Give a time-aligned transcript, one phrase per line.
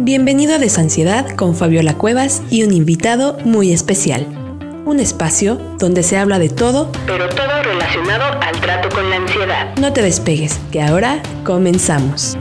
[0.00, 4.26] Bienvenido a Desansiedad con Fabiola Cuevas y un invitado muy especial.
[4.84, 9.76] Un espacio donde se habla de todo, pero todo relacionado al trato con la ansiedad.
[9.76, 12.36] No te despegues, que ahora comenzamos.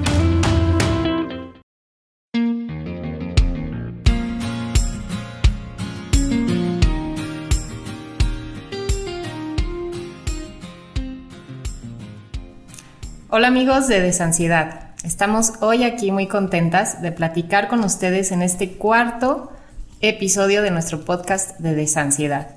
[13.29, 14.82] Hola amigos de Desansiedad.
[15.03, 19.51] Estamos hoy aquí muy contentas de platicar con ustedes en este cuarto
[19.99, 22.51] episodio de nuestro podcast de Desansiedad.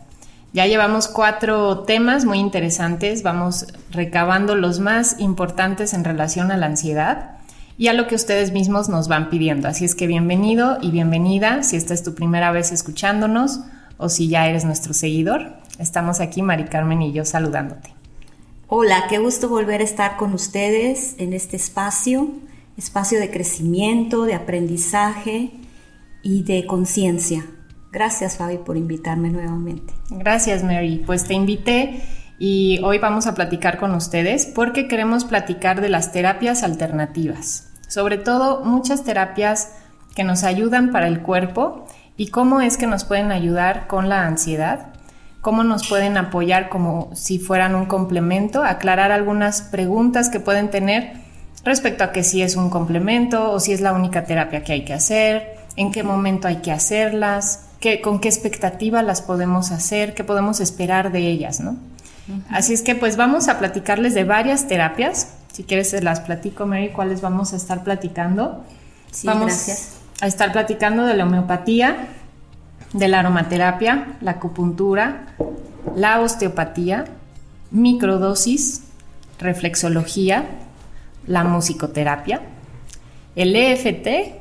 [0.52, 6.66] Ya llevamos cuatro temas muy interesantes, vamos recabando los más importantes en relación a la
[6.66, 7.32] ansiedad
[7.78, 9.66] y a lo que ustedes mismos nos van pidiendo.
[9.66, 13.62] Así es que bienvenido y bienvenida si esta es tu primera vez escuchándonos
[13.98, 15.54] o si ya eres nuestro seguidor.
[15.80, 17.96] Estamos aquí, Mari Carmen y yo, saludándote.
[18.68, 22.30] Hola, qué gusto volver a estar con ustedes en este espacio,
[22.76, 25.52] espacio de crecimiento, de aprendizaje
[26.22, 27.46] y de conciencia.
[27.92, 29.94] Gracias Fabi por invitarme nuevamente.
[30.10, 32.02] Gracias Mary, pues te invité
[32.38, 38.18] y hoy vamos a platicar con ustedes porque queremos platicar de las terapias alternativas, sobre
[38.18, 39.72] todo muchas terapias
[40.14, 44.26] que nos ayudan para el cuerpo y cómo es que nos pueden ayudar con la
[44.26, 44.92] ansiedad
[45.46, 51.20] cómo nos pueden apoyar como si fueran un complemento, aclarar algunas preguntas que pueden tener
[51.66, 54.84] respecto a que si es un complemento o si es la única terapia que hay
[54.84, 60.14] que hacer, en qué momento hay que hacerlas, qué, con qué expectativa las podemos hacer,
[60.14, 61.76] qué podemos esperar de ellas, ¿no?
[62.50, 65.28] Así es que pues vamos a platicarles de varias terapias.
[65.52, 68.64] Si quieres se las platico, Mary, cuáles vamos a estar platicando.
[69.12, 69.96] Sí, vamos gracias.
[70.20, 72.08] a estar platicando de la homeopatía,
[72.92, 75.34] de la aromaterapia, la acupuntura,
[75.94, 77.04] la osteopatía,
[77.70, 78.82] microdosis,
[79.38, 80.44] reflexología,
[81.26, 82.42] la musicoterapia,
[83.34, 84.34] el EFT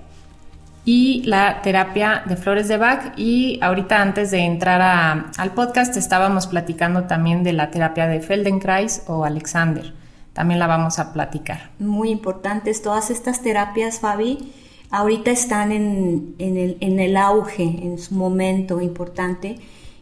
[0.86, 3.14] y la terapia de flores de Bach.
[3.18, 9.04] Y ahorita antes de entrar al podcast estábamos platicando también de la terapia de Feldenkrais
[9.08, 9.94] o Alexander.
[10.34, 11.70] También la vamos a platicar.
[11.80, 14.52] Muy importantes todas estas terapias, Fabi
[14.96, 19.58] ahorita están en, el, auge, en su momento importante.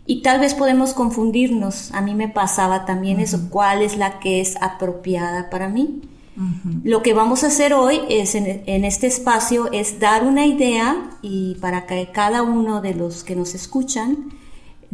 [0.06, 1.92] Y tal vez podemos confundirnos.
[1.94, 6.02] A mí me pasaba también eso, cuál es la que es apropiada para mí.
[6.84, 11.12] Lo que vamos a hacer hoy es en, en, este espacio es dar una idea
[11.22, 14.30] y para que cada uno de los que nos escuchan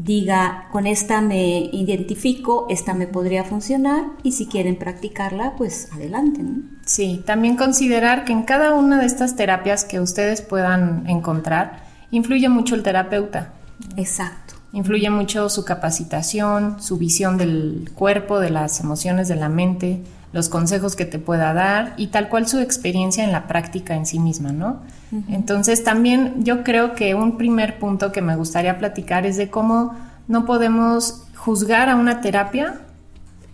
[0.04, 6.42] diga, con esta me identifico, esta me podría funcionar y si quieren practicarla, pues adelante.
[6.86, 12.48] Sí, también considerar que en cada una de estas terapias que ustedes puedan encontrar, influye
[12.50, 13.54] mucho el terapeuta.
[13.98, 14.56] Exacto.
[14.72, 20.02] Influye mucho su capacitación, su visión del cuerpo, de las emociones, de la mente,
[20.32, 24.06] los consejos que te pueda dar y tal cual su experiencia en la práctica en
[24.06, 24.82] sí misma, ¿no?
[25.28, 29.96] Entonces también yo creo que un primer punto que me gustaría platicar es de cómo
[30.28, 32.82] no podemos juzgar a una terapia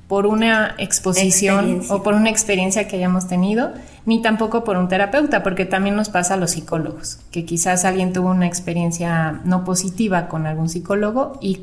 [0.09, 3.74] por una exposición o por una experiencia que hayamos tenido,
[4.06, 8.13] ni tampoco por un terapeuta, porque también nos pasa a los psicólogos, que quizás alguien
[8.13, 11.62] tuvo una experiencia no positiva con algún psicólogo y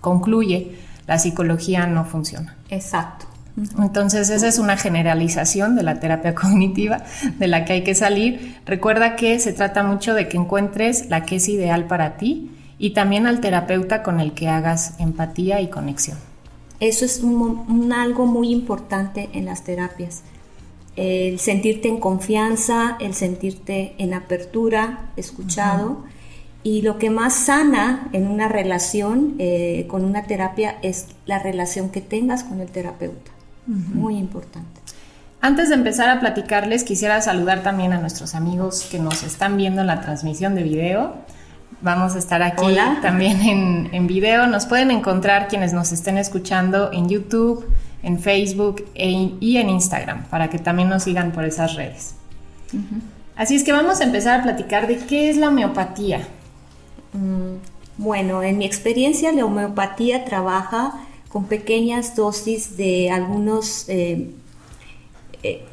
[0.00, 2.56] concluye la psicología no funciona.
[2.70, 3.26] Exacto.
[3.78, 7.04] Entonces, esa es una generalización de la terapia cognitiva
[7.38, 8.56] de la que hay que salir.
[8.64, 12.90] Recuerda que se trata mucho de que encuentres la que es ideal para ti y
[12.90, 16.18] también al terapeuta con el que hagas empatía y conexión.
[16.80, 20.22] Eso es un, algo muy importante en las terapias.
[20.96, 26.02] El sentirte en confianza, el sentirte en apertura, escuchado.
[26.64, 31.90] Y lo que más sana en una relación eh, con una terapia es la relación
[31.90, 33.30] que tengas con el terapeuta.
[33.66, 34.80] Muy importante.
[35.40, 39.80] Antes de empezar a platicarles, quisiera saludar también a nuestros amigos que nos están viendo
[39.80, 41.14] en la transmisión de video.
[41.80, 44.46] Vamos a estar aquí también en, en, video.
[44.46, 47.66] Nos pueden encontrar quienes nos estén escuchando en YouTube,
[48.04, 52.14] en Facebook e, y en Instagram, para que también nos sigan por esas redes.
[53.36, 56.20] Así es que vamos a empezar a platicar de qué es la homeopatía.
[57.14, 57.56] Mm,
[57.98, 60.94] bueno, en mi experiencia la homeopatía trabaja
[61.32, 64.32] con pequeñas dosis de algunos, eh,
[65.42, 65.64] eh,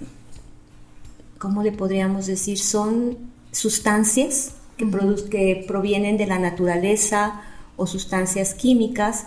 [1.38, 2.58] ¿cómo le podríamos decir?
[2.58, 3.18] Son
[3.52, 4.88] sustancias que,
[5.30, 7.42] que provienen de la naturaleza
[7.76, 9.26] o sustancias químicas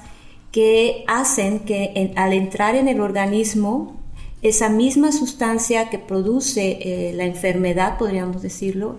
[0.52, 4.00] que hacen que al entrar en el organismo,
[4.40, 8.96] esa misma sustancia que produce eh, la enfermedad, podríamos decirlo,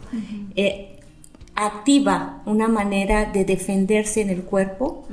[1.55, 5.05] activa una manera de defenderse en el cuerpo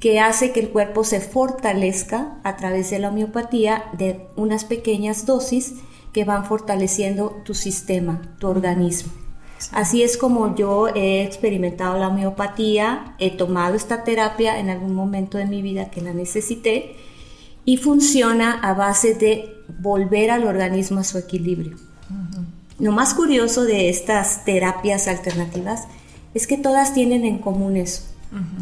[0.00, 5.24] que hace que el cuerpo se fortalezca a través de la homeopatía de unas pequeñas
[5.24, 5.74] dosis
[6.12, 9.12] que van fortaleciendo tu sistema, tu organismo.
[9.72, 15.38] Así es como yo he experimentado la homeopatía, he tomado esta terapia en algún momento
[15.38, 16.96] de mi vida que la necesité
[17.64, 21.76] y funciona a base de volver al organismo a su equilibrio.
[22.78, 25.84] Lo más curioso de estas terapias alternativas
[26.34, 28.02] es que todas tienen en común eso,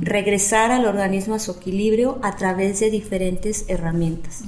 [0.00, 4.42] regresar al organismo a su equilibrio a través de diferentes herramientas.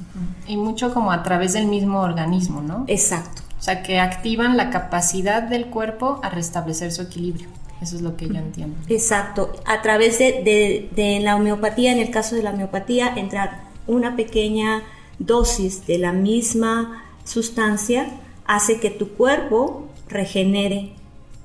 [0.46, 2.84] Y mucho como a través del mismo organismo, ¿no?
[2.88, 3.42] Exacto.
[3.58, 7.48] O sea, que activan la capacidad del cuerpo a restablecer su equilibrio.
[7.80, 8.76] Eso es lo que yo entiendo.
[8.88, 9.52] Exacto.
[9.64, 14.82] A través de, de la homeopatía, en el caso de la homeopatía, entrar una pequeña
[15.18, 18.06] dosis de la misma sustancia
[18.46, 20.92] hace que tu cuerpo regenere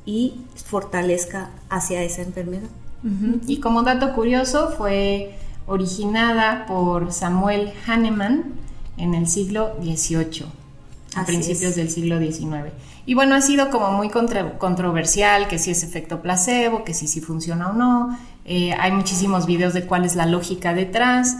[0.06, 2.70] y fortalezca hacia esa enfermedad.
[3.48, 5.36] Y como dato curioso, fue
[5.68, 8.56] originada por Samuel Hahnemann
[8.98, 10.46] en el siglo XVIII,
[11.16, 12.74] a principios del siglo XIX.
[13.06, 17.22] Y bueno, ha sido como muy controversial, que si es efecto placebo, que si sí
[17.22, 18.18] funciona o no.
[18.52, 21.38] Eh, hay muchísimos videos de cuál es la lógica detrás.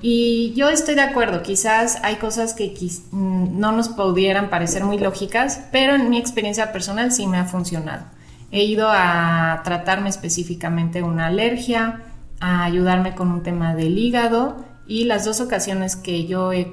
[0.00, 2.72] Y yo estoy de acuerdo, quizás hay cosas que
[3.10, 7.44] mm, no nos pudieran parecer muy lógicas, pero en mi experiencia personal sí me ha
[7.44, 8.04] funcionado.
[8.52, 12.02] He ido a tratarme específicamente una alergia,
[12.38, 16.68] a ayudarme con un tema del hígado y las dos ocasiones que yo he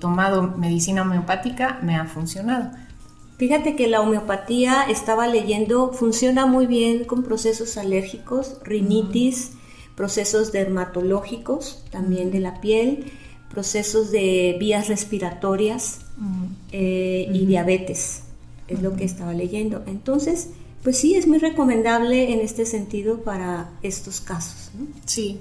[0.00, 2.72] tomado medicina homeopática me ha funcionado.
[3.36, 9.52] Fíjate que la homeopatía, estaba leyendo, funciona muy bien con procesos alérgicos, rinitis,
[9.96, 13.12] procesos dermatológicos, también de la piel,
[13.50, 16.00] procesos de vías respiratorias
[16.72, 18.22] eh, y diabetes,
[18.68, 19.82] es lo que estaba leyendo.
[19.86, 20.50] Entonces,
[20.84, 24.70] pues sí, es muy recomendable en este sentido para estos casos.
[25.06, 25.40] Sí.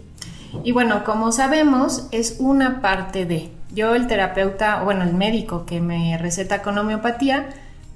[0.63, 3.49] Y bueno, como sabemos, es una parte de.
[3.73, 7.49] Yo, el terapeuta, bueno, el médico que me receta con homeopatía,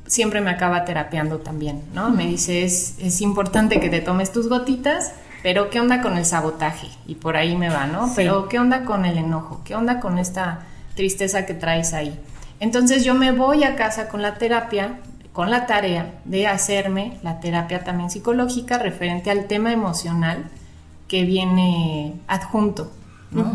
[0.08, 2.10] siempre me acaba terapeando también, ¿no?
[2.10, 5.12] Me dice, es, es, importante que te tomes tus gotitas,
[5.44, 6.88] pero ¿qué onda con el sabotaje?
[7.06, 8.12] Y por ahí me va, ¿no?
[8.16, 9.62] Pero ¿qué onda con el enojo?
[9.64, 10.62] ¿Qué onda con esta
[10.96, 12.18] tristeza que traes ahí?
[12.60, 15.00] Entonces yo me voy a casa con la terapia,
[15.32, 20.46] con la tarea de hacerme la terapia también psicológica referente al tema emocional
[21.08, 22.92] que viene adjunto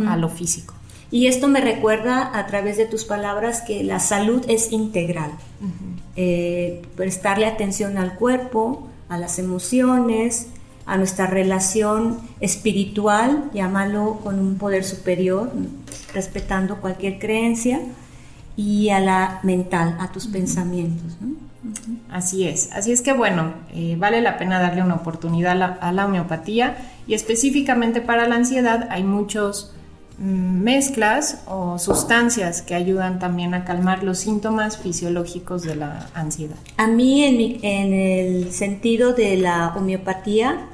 [0.08, 0.74] a lo físico.
[1.10, 5.30] Y esto me recuerda a través de tus palabras que la salud es integral.
[6.16, 10.48] Eh, prestarle atención al cuerpo, a las emociones,
[10.84, 15.52] a nuestra relación espiritual, llámalo con un poder superior,
[16.12, 17.80] respetando cualquier creencia,
[18.56, 21.16] y a la mental, a tus pensamientos.
[22.10, 26.06] Así es, así es que bueno, eh, vale la pena darle una oportunidad a la
[26.06, 26.76] homeopatía
[27.06, 29.72] y específicamente para la ansiedad hay muchos
[30.22, 36.56] mezclas o sustancias que ayudan también a calmar los síntomas fisiológicos de la ansiedad.
[36.76, 40.68] A mí, en, el sentido de la homeopatía,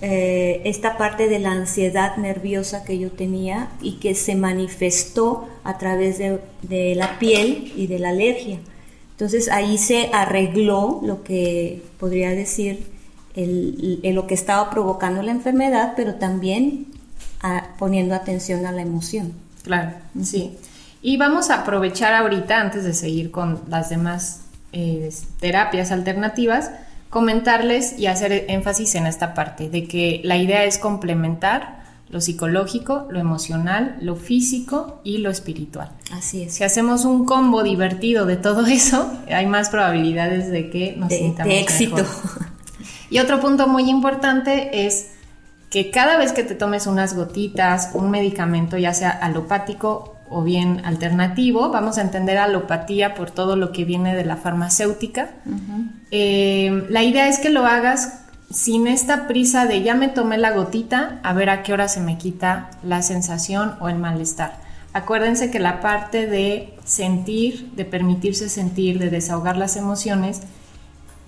[0.00, 5.76] eh, esta parte de la ansiedad nerviosa que yo tenía y que se manifestó a
[5.76, 8.60] través de, la piel y de la alergia.
[9.10, 12.86] Entonces ahí se arregló lo que podría decir
[13.36, 16.86] lo que estaba provocando la enfermedad, pero también
[17.78, 19.32] poniendo atención a la emoción.
[19.62, 19.92] Claro,
[20.22, 20.56] sí.
[21.02, 24.42] Y vamos a aprovechar ahorita, antes de seguir con las demás
[24.72, 26.70] eh, terapias alternativas,
[27.08, 31.80] comentarles y hacer énfasis en esta parte, de que la idea es complementar
[32.10, 35.90] lo psicológico, lo emocional, lo físico y lo espiritual.
[36.12, 36.54] Así es.
[36.54, 41.34] Si hacemos un combo divertido de todo eso, hay más probabilidades de que nos de,
[41.44, 42.04] de éxito.
[43.10, 45.12] Y otro punto muy importante es
[45.70, 50.82] que cada vez que te tomes unas gotitas, un medicamento, ya sea alopático o bien
[50.84, 55.30] alternativo, vamos a entender alopatía por todo lo que viene de la farmacéutica.
[56.10, 60.50] Eh, la idea es que lo hagas sin esta prisa de ya me tomé la
[60.50, 64.58] gotita, a ver a qué hora se me quita la sensación o el malestar.
[64.92, 70.42] Acuérdense que la parte de sentir, de permitirse sentir, de desahogar las emociones,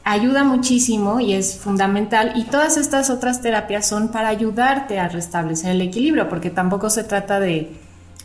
[0.04, 5.70] ayuda muchísimo y es fundamental y todas estas otras terapias son para ayudarte a restablecer
[5.70, 7.70] el equilibrio porque tampoco se trata de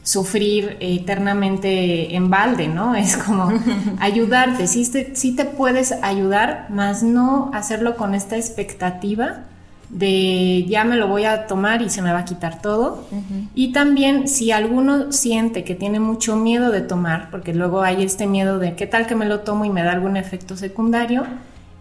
[0.03, 2.95] sufrir eternamente en balde, ¿no?
[3.07, 3.51] Es como
[3.99, 9.43] ayudarte, sí te, te puedes ayudar, más no hacerlo con esta expectativa
[9.89, 13.07] de ya me lo voy a tomar y se me va a quitar todo.
[13.55, 18.27] Y también si alguno siente que tiene mucho miedo de tomar, porque luego hay este
[18.27, 21.25] miedo de qué tal que me lo tomo y me da algún efecto secundario,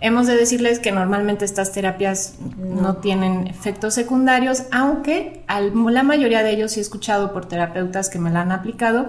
[0.00, 6.50] Hemos de decirles que normalmente estas terapias no, tienen efectos secundarios, aunque la mayoría de
[6.50, 9.08] ellos, sí he escuchado por terapeutas que me la han aplicado,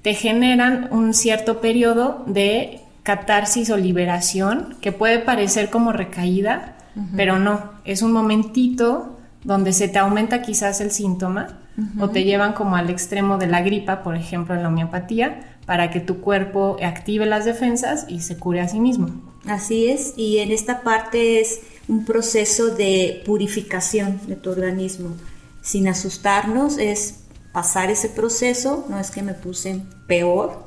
[0.00, 6.76] te generan un cierto periodo de catarsis o liberación que puede parecer como recaída,
[7.16, 11.58] pero no, es un momentito donde se te aumenta quizás el síntoma
[11.98, 15.90] o te llevan como al extremo de la gripa, por ejemplo en la homeopatía, para
[15.90, 19.08] que tu cuerpo active las defensas y se cure a sí mismo.
[19.46, 25.10] Así es, y en esta parte es un proceso de purificación de tu organismo.
[25.60, 27.20] Sin asustarnos, es
[27.52, 30.64] pasar ese proceso, no es que me puse peor,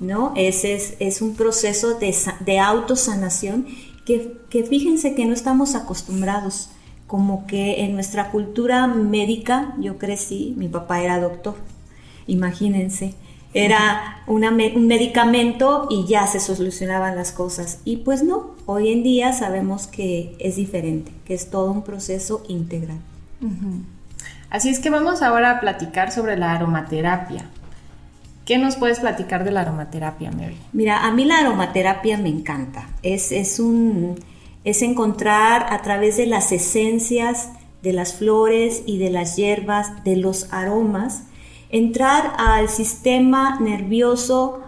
[0.00, 0.32] ¿no?
[0.34, 3.66] Ese es, es, un proceso de, de autosanación
[4.04, 6.70] que, que fíjense que no estamos acostumbrados,
[7.06, 11.56] como que en nuestra cultura médica, yo crecí, mi papá era doctor,
[12.26, 13.14] imagínense,
[13.52, 14.42] era un
[14.86, 17.80] medicamento y ya se solucionaban las cosas.
[17.84, 22.42] Y pues no, hoy en día sabemos que es diferente, que es todo un proceso
[22.48, 22.98] integral.
[24.50, 27.48] Así es que vamos ahora a platicar sobre la aromaterapia.
[28.44, 30.58] ¿Qué nos puedes platicar de la aromaterapia, Mary?
[30.72, 32.88] Mira, a mí la aromaterapia me encanta.
[33.02, 34.18] Es, es, un,
[34.64, 37.50] es encontrar a través de las esencias,
[37.82, 41.24] de las flores y de las hierbas, de los aromas,
[41.70, 44.60] entrar al sistema nervioso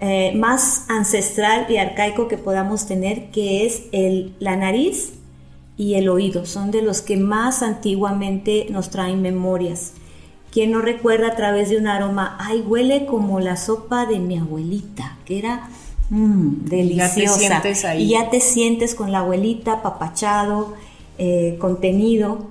[0.00, 5.12] eh, más ancestral y arcaico que podamos tener, que es el, la nariz
[5.76, 6.44] y el oído.
[6.44, 9.92] Son de los que más antiguamente nos traen memorias.
[10.50, 14.36] Quien no recuerda a través de un aroma, ay, huele como la sopa de mi
[14.36, 15.68] abuelita, que era
[16.10, 17.62] mm, deliciosa.
[17.96, 20.74] Y ya te sientes con la abuelita, papachado,
[21.16, 22.48] eh, contenido.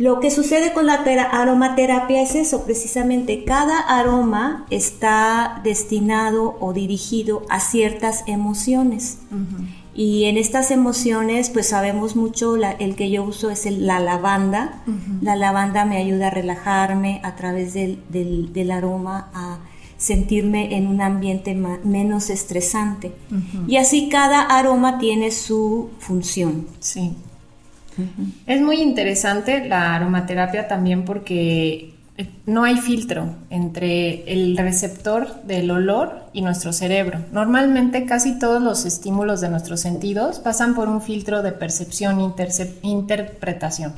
[0.00, 7.42] Lo que sucede con la aromaterapia es eso, precisamente cada aroma está destinado o dirigido
[7.50, 9.18] a ciertas emociones.
[9.94, 14.82] Y en estas emociones, pues sabemos mucho, el que yo uso es la lavanda.
[15.20, 19.58] La lavanda me ayuda a relajarme a través del, del, aroma, a
[19.98, 23.12] sentirme en un ambiente menos estresante.
[23.68, 26.68] Y así cada aroma tiene su función.
[26.78, 27.14] Sí.
[28.46, 35.70] Es muy interesante la aromaterapia también porque eh, no hay filtro entre el receptor del
[35.70, 37.20] olor y nuestro cerebro.
[37.32, 42.20] Normalmente casi todos los estímulos de nuestros sentidos pasan por un filtro de percepción,
[42.82, 43.94] interpretación.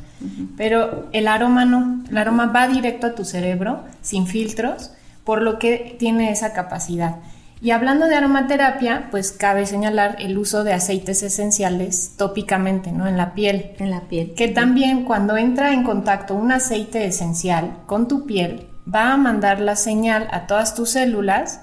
[0.56, 4.92] Pero el aroma no, el aroma va directo a tu cerebro sin filtros,
[5.24, 7.16] por lo que tiene esa capacidad.
[7.62, 13.06] Y hablando de aromaterapia, pues cabe señalar el uso de aceites esenciales tópicamente, ¿no?
[13.06, 13.76] En la piel.
[13.78, 14.34] En la piel.
[14.34, 19.60] Que también cuando entra en contacto un aceite esencial con tu piel, va a mandar
[19.60, 21.60] la señal a todas tus células.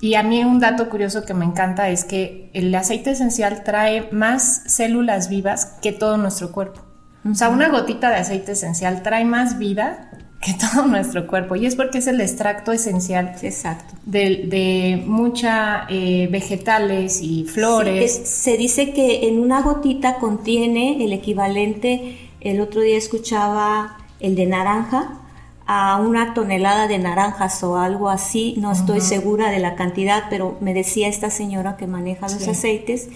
[0.00, 4.12] Y a mí un dato curioso que me encanta es que el aceite esencial trae
[4.12, 6.82] más células vivas que todo nuestro cuerpo.
[7.28, 10.08] O sea, una gotita de aceite esencial trae más vida
[10.42, 11.56] que todo nuestro cuerpo.
[11.56, 13.94] Y es porque es el extracto esencial Exacto.
[14.04, 18.20] de, de muchas eh, vegetales y flores.
[18.24, 24.46] se dice que en una gotita contiene el equivalente, el otro día escuchaba el de
[24.46, 25.18] naranja,
[25.64, 30.58] a una tonelada de naranjas o algo así, no estoy segura de la cantidad, pero
[30.60, 33.08] me decía esta señora que maneja los aceites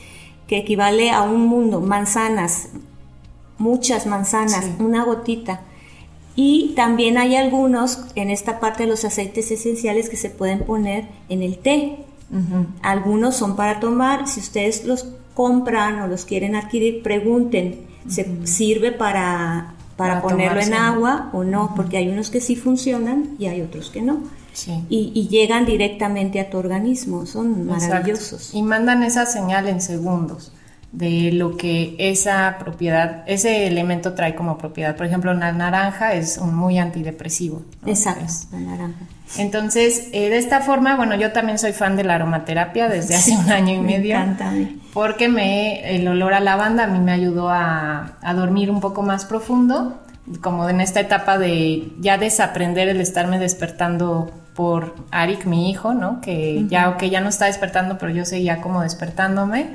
[0.47, 2.69] que equivale a un mundo, manzanas,
[3.59, 5.63] muchas manzanas, una gotita.
[6.37, 11.09] Y también hay algunos en esta parte de los aceites esenciales que se pueden poner
[11.31, 12.05] en el té.
[12.83, 14.29] Algunos son para tomar.
[14.29, 20.75] Si ustedes los compran o los quieren adquirir, pregunten, ¿se sirve para, para, ponerlo en
[20.75, 21.73] agua o no?
[21.75, 24.21] Porque hay unos que sí funcionan y hay otros que no.
[24.89, 28.55] Y, llegan directamente a tu organismo, son maravillosos.
[28.55, 30.53] Y mandan esa señal en segundos
[30.93, 34.97] de lo que esa propiedad, ese elemento trae como propiedad.
[34.97, 37.63] Por ejemplo, la naranja es un muy antidepresivo.
[37.85, 39.01] Exacto, la naranja.
[39.39, 43.37] Entonces, eh, de esta forma, bueno, yo también soy fan de la aromaterapia desde hace
[43.37, 44.17] un año y medio.
[44.17, 44.53] Me encanta.
[44.95, 49.03] Porque me, el olor a lavanda a mí me ayudó a, a dormir un poco
[49.03, 50.01] más profundo,
[50.41, 56.21] como en esta etapa de ya desaprender el estarme despertando por Arik, mi hijo, ¿no?
[56.23, 59.67] Que ya, ya no está despertando, pero yo seguía como despertándome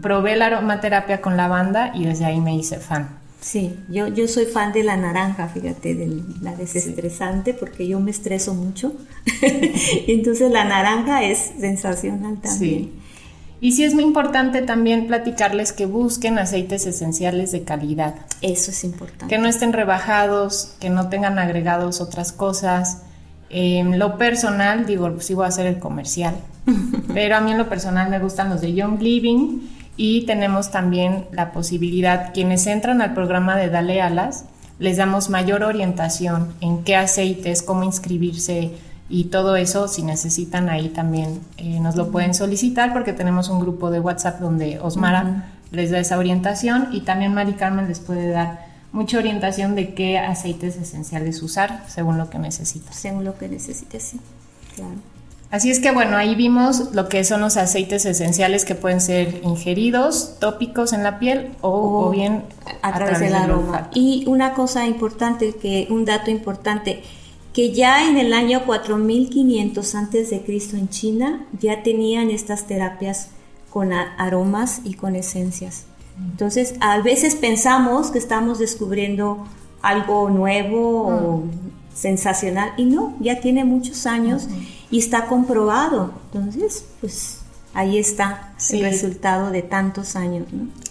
[0.00, 3.22] probé la aromaterapia con lavanda y desde ahí me hice fan.
[3.40, 8.12] Sí, yo, yo soy fan de la naranja, fíjate, de la desestresante, porque yo me
[8.12, 8.94] estreso mucho.
[10.06, 12.84] Entonces la naranja es sensacional también.
[12.84, 12.92] Sí.
[13.60, 18.14] Y sí es muy importante también platicarles que busquen aceites esenciales de calidad.
[18.42, 19.26] Eso es importante.
[19.26, 23.02] Que no estén rebajados, que no tengan agregados otras cosas.
[23.50, 26.36] En lo personal, digo, sí voy a hacer el comercial,
[27.14, 29.60] pero a mí en lo personal me gustan los de Young Living
[29.96, 34.46] y tenemos también la posibilidad, quienes entran al programa de Dale Alas,
[34.78, 38.72] les damos mayor orientación en qué aceites, cómo inscribirse
[39.08, 43.60] y todo eso, si necesitan ahí también eh, nos lo pueden solicitar porque tenemos un
[43.60, 48.30] grupo de WhatsApp donde Osmara les da esa orientación y también Mari Carmen les puede
[48.30, 52.96] dar mucha orientación de qué aceites esenciales usar según lo que necesitas.
[52.96, 54.20] Según lo que necesites, sí,
[54.74, 55.11] claro.
[55.52, 59.42] Así es que bueno, ahí vimos lo que son los aceites esenciales que pueden ser
[59.44, 62.44] ingeridos, tópicos en la piel o, bien
[62.80, 63.90] a, través, del aroma.
[63.92, 67.02] Y una cosa importante, que un dato importante,
[67.52, 73.28] que ya en el año 4500 antes de Cristo en China ya tenían estas terapias
[73.68, 75.84] con aromas y con esencias.
[76.18, 79.46] Entonces, a veces pensamos que estamos descubriendo
[79.82, 81.50] algo nuevo o mm.
[81.94, 84.48] sensacional y no, ya tiene muchos años
[84.92, 86.12] y está comprobado.
[86.26, 87.38] Entonces, pues
[87.74, 90.46] ahí está el resultado de tantos años.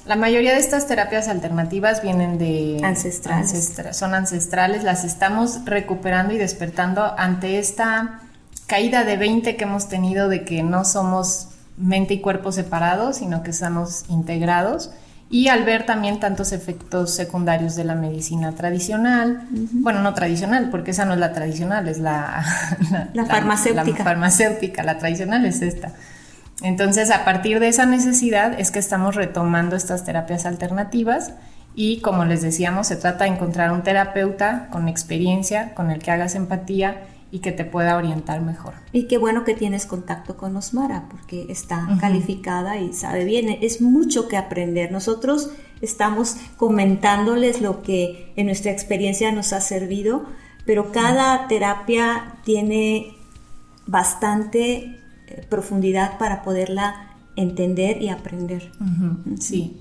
[0.05, 3.77] La mayoría de estas terapias alternativas vienen de ancestrales.
[3.93, 8.21] son ancestrales, las estamos recuperando y despertando ante esta
[8.65, 13.43] caída de 20 que hemos tenido de que no somos mente y cuerpo separados, sino
[13.43, 14.89] que estamos integrados
[15.31, 20.91] y al ver también tantos efectos secundarios de la medicina tradicional, bueno, no tradicional, porque
[20.91, 22.43] esa no es la tradicional, es la,
[23.13, 23.97] la, farmacéutica.
[23.99, 25.93] La farmacéutica, la tradicional es esta.
[26.61, 31.31] Entonces, a partir de esa necesidad es que estamos retomando estas terapias alternativas
[31.75, 36.11] y, como les decíamos, se trata de encontrar un terapeuta con experiencia, con el que
[36.11, 38.73] hagas empatía y que te pueda orientar mejor.
[38.91, 43.81] Y qué bueno que tienes contacto con Osmara, porque está calificada y sabe bien, es
[43.81, 44.91] mucho que aprender.
[44.91, 45.49] Nosotros
[45.81, 50.25] estamos comentándoles lo que en nuestra experiencia nos ha servido,
[50.65, 53.13] pero cada terapia tiene
[53.87, 58.71] bastante eh, profundidad para poderla entender y aprender.
[59.39, 59.77] Sí.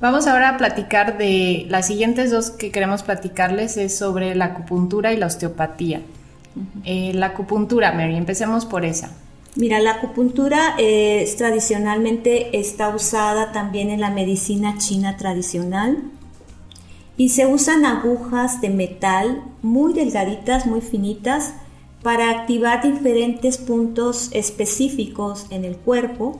[0.00, 5.12] Vamos ahora a platicar de las siguientes dos que queremos platicarles es sobre la acupuntura
[5.12, 6.02] y la osteopatía.
[6.84, 9.10] Eh, la acupuntura, Mary, empecemos por esa.
[9.56, 15.98] Mira, la acupuntura eh, tradicionalmente está usada también en la medicina china tradicional
[17.16, 21.54] y se usan agujas de metal muy delgaditas, muy finitas,
[22.02, 26.38] para activar diferentes puntos específicos en el cuerpo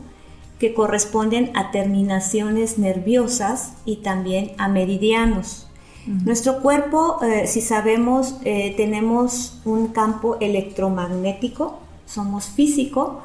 [0.58, 5.69] que corresponden a terminaciones nerviosas y también a meridianos.
[6.10, 13.20] Nuestro cuerpo, eh, si sabemos, eh, tenemos un campo electromagnético, somos físico,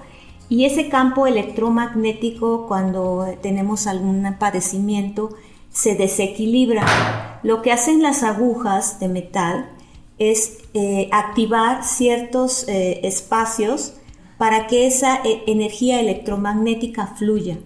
[0.50, 5.32] y ese campo electromagnético cuando tenemos algún padecimiento
[5.72, 7.40] se desequilibra.
[7.42, 9.72] Lo que hacen las agujas de metal
[10.20, 13.94] es eh, activar ciertos espacios
[14.38, 17.58] para que esa energía electromagnética fluya.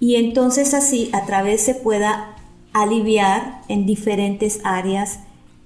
[0.00, 2.33] Y entonces así a través se pueda
[2.74, 5.20] aliviar en diferentes áreas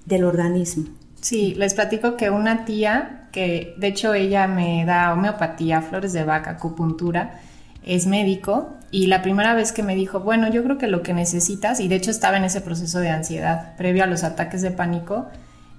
[0.05, 0.85] del organismo.
[1.19, 6.23] Sí, les platico que una tía, que de hecho ella me da homeopatía, flores de
[6.23, 7.41] vaca, acupuntura,
[7.83, 11.13] es médico y la primera vez que me dijo, bueno, yo creo que lo que
[11.13, 14.71] necesitas, y de hecho estaba en ese proceso de ansiedad previo a los ataques de
[14.71, 15.27] pánico,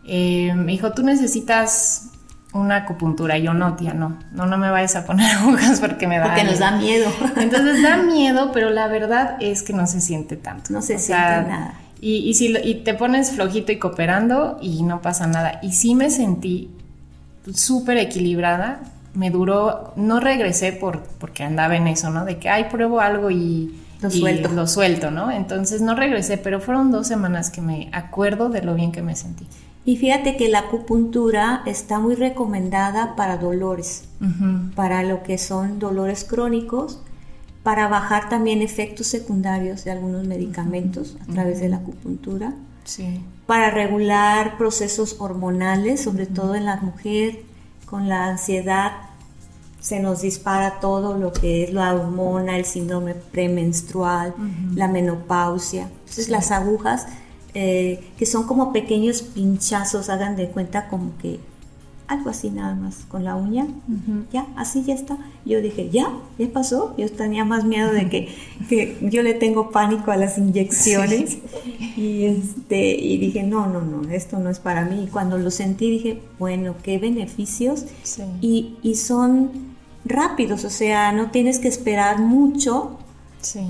[0.04, 2.10] eh, me dijo, tú necesitas
[2.52, 3.38] una acupuntura.
[3.38, 6.44] Yo, no, tía, no, no, no me vayas a poner agujas porque me da Porque
[6.44, 7.10] nos da miedo.
[7.36, 10.72] Entonces da miedo, pero la verdad es que no se siente tanto.
[10.72, 11.74] No se siente nada.
[12.00, 15.60] Y, y, si, y te pones flojito y cooperando y no pasa nada.
[15.62, 16.70] Y sí me sentí
[17.52, 18.80] súper equilibrada.
[19.12, 22.24] Me duró, no regresé por, porque andaba en eso, ¿no?
[22.24, 23.76] De que, ay, pruebo algo y...
[24.00, 24.48] Lo suelto.
[24.48, 25.30] Lo suelto, ¿no?
[25.30, 29.14] Entonces no regresé, pero fueron dos semanas que me acuerdo de lo bien que me
[29.14, 29.46] sentí.
[29.84, 34.04] Y fíjate que la acupuntura está muy recomendada para dolores,
[34.74, 37.00] para lo que son dolores crónicos,
[37.62, 42.54] para bajar también efectos secundarios de algunos medicamentos a través de la acupuntura,
[43.46, 47.42] para regular procesos hormonales, sobre todo en la mujer,
[47.86, 48.92] con la ansiedad
[49.80, 54.34] se nos dispara todo lo que es la hormona, el síndrome premenstrual,
[54.74, 55.84] la menopausia.
[56.00, 57.06] Entonces las agujas
[57.54, 61.40] eh, que son como pequeños pinchazos, hagan de cuenta como que
[62.10, 63.68] algo así nada más con la uña,
[64.32, 65.16] ya, así ya está.
[65.44, 66.92] Yo dije, ya, ya pasó.
[66.98, 68.34] Yo tenía más miedo de que,
[68.68, 71.38] que yo le tengo pánico a las inyecciones
[71.96, 75.04] y, este, y dije, no, no, no, esto no es para mí.
[75.04, 77.84] Y cuando lo sentí dije, bueno, qué beneficios
[78.40, 79.52] y, y, son
[80.04, 82.98] rápidos, o sea, no tienes que esperar mucho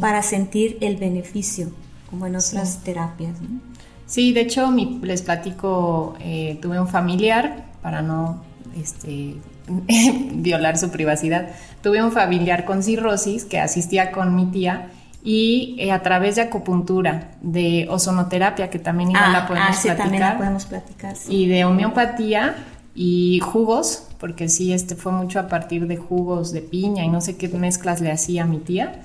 [0.00, 1.68] para sentir el beneficio,
[2.08, 3.38] como en otras terapias.
[3.42, 3.69] ¿no?
[4.11, 8.42] Sí, de hecho, les platico, eh, tuve un familiar, para no
[8.77, 9.37] este,
[10.33, 14.90] violar su privacidad, tuve un familiar con cirrosis que asistía con mi tía
[15.23, 19.88] y eh, a través de acupuntura, de ozonoterapia, que también igual la podemos ah, sí,
[19.96, 22.57] También la podemos platicar Y de homeopatía,
[22.96, 27.20] y jugos, porque sí, este fue mucho a partir de jugos de piña y no
[27.20, 29.03] sé qué mezclas le hacía a mi tía.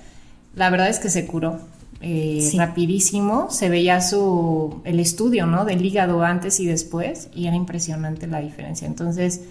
[0.55, 1.59] La verdad es que se curó.
[2.01, 5.65] Eh, rapidísimo, se veía su, el estudio, ¿no?
[5.65, 8.85] Del hígado antes y después y era impresionante la diferencia.
[8.85, 9.41] Entonces,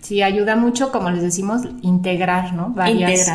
[0.00, 2.70] sí, ayuda mucho, como les decimos, integrar, ¿no?
[2.70, 3.30] Varias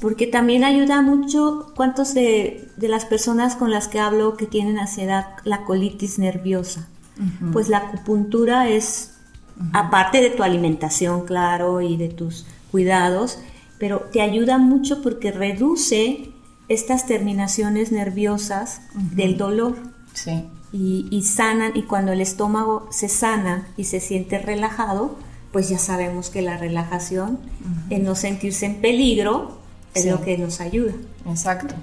[0.00, 4.78] Porque también ayuda mucho, ¿cuántos de, de, las personas con las que hablo que tienen
[4.78, 6.88] ansiedad, la colitis nerviosa?
[7.50, 9.14] Pues la acupuntura es,
[9.72, 13.38] aparte de tu alimentación, claro, y de tus cuidados,
[13.78, 16.30] pero te ayuda mucho porque reduce
[16.68, 19.76] estas terminaciones nerviosas del dolor.
[20.14, 20.44] Sí.
[20.72, 25.16] Y, sanan, y cuando el estómago se sana y se siente relajado,
[25.52, 27.38] pues ya sabemos que la relajación,
[27.88, 29.58] en no sentirse en peligro,
[29.94, 30.92] es lo que nos ayuda.
[31.26, 31.74] Exacto.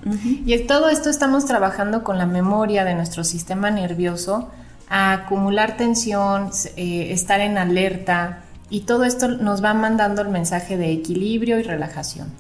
[0.46, 4.50] Y en todo esto estamos trabajando con la memoria de nuestro sistema nervioso,
[4.90, 8.44] a acumular tensión, eh, estar en alerta,
[8.74, 12.34] y todo esto nos va mandando el mensaje de equilibrio y relajación.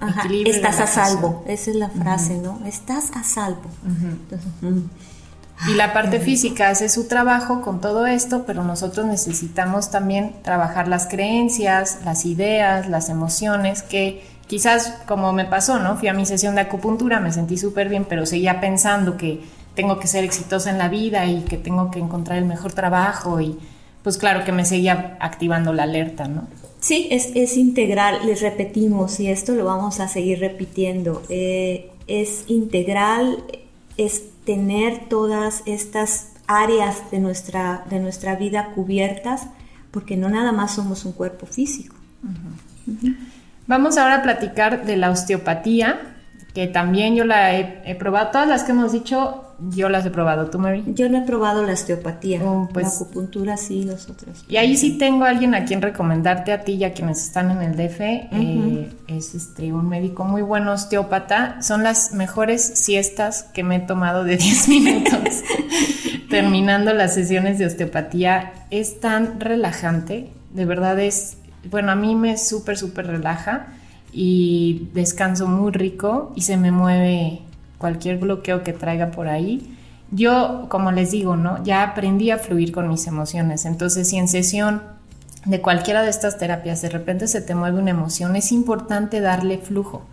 [0.47, 2.59] estás a salvo, esa es la frase, ¿no?
[2.65, 3.69] Estás a salvo.
[5.69, 10.87] Y la parte física hace su trabajo con todo esto, pero nosotros necesitamos también trabajar
[10.87, 15.97] las creencias, las ideas, las emociones, que quizás como me pasó, ¿no?
[15.97, 19.43] Fui a mi sesión de acupuntura, me sentí súper bien, pero seguía pensando que
[19.75, 23.39] tengo que ser exitosa en la vida y que tengo que encontrar el mejor trabajo
[23.39, 23.59] y
[24.03, 26.47] pues claro que me seguía activando la alerta, ¿no?
[26.79, 32.43] Sí, es, es integral, les repetimos, y esto lo vamos a seguir repitiendo, eh, es
[32.47, 33.43] integral,
[33.97, 39.47] es tener todas estas áreas de nuestra, de nuestra vida cubiertas,
[39.91, 41.95] porque no nada más somos un cuerpo físico.
[43.65, 46.12] Vamos ahora a platicar de la osteopatía,
[46.53, 50.51] que también yo la he, probado, todas las que hemos dicho, yo las he probado.
[50.51, 50.83] ¿Tú, Mary?
[50.85, 54.45] Yo no he probado la osteopatía, oh, pues, la acupuntura sí, los otros.
[54.47, 57.49] Y ahí sí tengo a alguien a quien recomendarte a ti y a quienes están
[57.49, 58.01] en el DF.
[58.01, 61.59] Eh, es este, un médico muy bueno osteópata.
[61.63, 65.41] Son las mejores siestas que me he tomado de 10 minutos
[66.29, 68.53] terminando las sesiones de osteopatía.
[68.69, 71.37] Es tan relajante, de verdad es,
[71.71, 73.69] bueno, a mí me súper, súper relaja
[74.13, 77.41] y descanso muy rico y se me mueve
[77.77, 79.75] cualquier bloqueo que traiga por ahí.
[80.11, 81.63] Yo, como les digo, ¿no?
[81.63, 83.65] Ya aprendí a fluir con mis emociones.
[83.65, 84.81] Entonces, si en sesión
[85.45, 89.57] de cualquiera de estas terapias de repente se te mueve una emoción, es importante darle
[89.57, 90.05] flujo,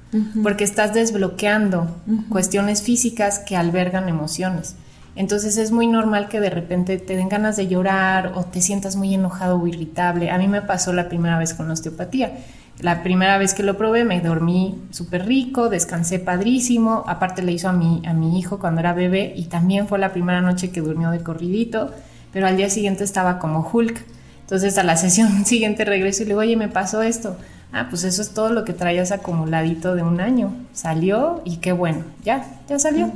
[0.42, 1.86] porque estás desbloqueando
[2.28, 4.74] cuestiones físicas que albergan emociones.
[5.16, 8.96] Entonces es muy normal que de repente te den ganas de llorar o te sientas
[8.96, 10.30] muy enojado o irritable.
[10.30, 12.38] A mí me pasó la primera vez con la osteopatía.
[12.82, 17.68] La primera vez que lo probé me dormí súper rico, descansé padrísimo, aparte le hizo
[17.68, 20.80] a mi, a mi hijo cuando era bebé y también fue la primera noche que
[20.80, 21.90] durmió de corridito,
[22.32, 24.02] pero al día siguiente estaba como Hulk.
[24.40, 27.36] Entonces a la sesión siguiente regreso y le digo, oye, me pasó esto.
[27.72, 30.52] Ah, pues eso es todo lo que traías acumuladito de un año.
[30.72, 33.12] Salió y qué bueno, ya, ya salió.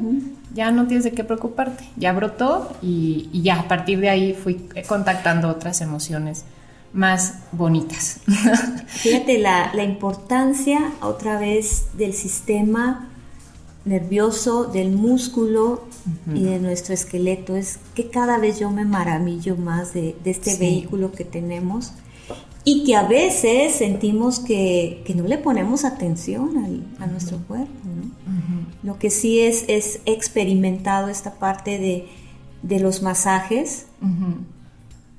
[0.52, 1.84] Ya no tienes de qué preocuparte.
[1.96, 6.44] Ya brotó y, y ya a partir de ahí fui contactando otras emociones
[6.94, 8.20] más bonitas.
[8.86, 13.10] Fíjate la, importancia otra vez del sistema
[13.84, 15.84] nervioso, del músculo
[16.32, 17.56] y de nuestro esqueleto.
[17.56, 21.92] Es que cada vez yo me maravillo más de, este vehículo que tenemos
[22.64, 27.72] y que a veces sentimos que, no le ponemos atención a nuestro cuerpo.
[28.82, 32.06] Lo que sí es, es experimentado esta parte de,
[32.62, 33.86] de los masajes.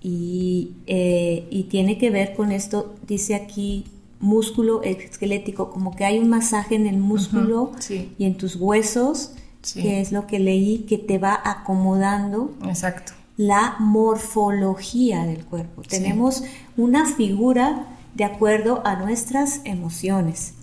[0.07, 3.85] Eh, y, tiene que ver con esto, dice aquí,
[4.19, 9.31] músculo esquelético, como que hay un masaje en el músculo y en tus huesos,
[9.73, 12.53] que es lo que leí, que te va acomodando.
[12.67, 13.13] Exacto.
[13.35, 15.81] La morfología del cuerpo.
[15.81, 16.43] Tenemos
[16.77, 20.53] una figura de acuerdo a nuestras emociones.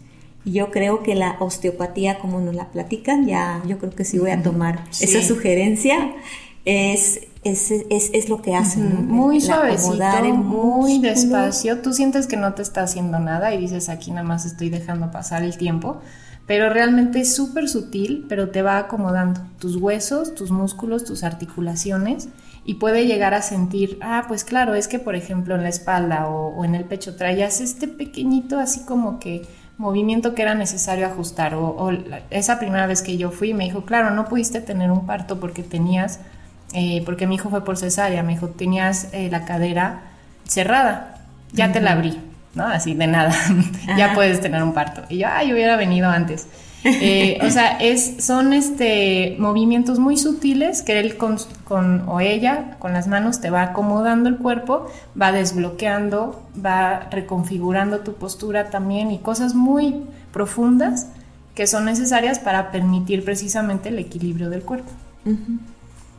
[0.45, 4.19] Y yo creo que la osteopatía, como nos la platican, ya yo creo que sí
[4.19, 6.15] voy a tomar esa sugerencia,
[6.65, 9.09] es es, es, es, lo que hacen.
[9.09, 9.97] Muy suavecito,
[10.35, 11.81] muy despacio.
[11.81, 15.11] Tú sientes que no te está haciendo nada y dices aquí nada más estoy dejando
[15.11, 16.01] pasar el tiempo,
[16.47, 22.29] pero realmente es súper sutil, pero te va acomodando tus huesos, tus músculos, tus articulaciones
[22.65, 26.29] y puede llegar a sentir, ah, pues claro, es que por ejemplo en la espalda
[26.29, 29.43] o, en el pecho traías este pequeñito así como que
[29.79, 31.91] movimiento que era necesario ajustar o, o
[32.31, 35.65] esa primera vez que yo fui me dijo, claro, no pudiste tener un parto porque
[35.65, 36.21] tenías
[36.75, 40.03] eh, porque mi hijo fue por cesárea, me dijo, tenías eh, la cadera
[40.45, 41.19] cerrada,
[41.53, 42.19] ya te la abrí,
[42.55, 42.67] ¿no?
[42.67, 43.35] Así de nada,
[43.97, 45.03] ya puedes tener un parto.
[45.09, 46.47] Y yo, ay, hubiera venido antes.
[46.85, 52.77] Eh, o sea, es, son este, movimientos muy sutiles que él con, con, o ella
[52.81, 59.13] con las manos te va acomodando el cuerpo, va desbloqueando, va reconfigurando tu postura también
[59.13, 61.09] y cosas muy profundas
[61.55, 64.91] que son necesarias para permitir precisamente el equilibrio del cuerpo.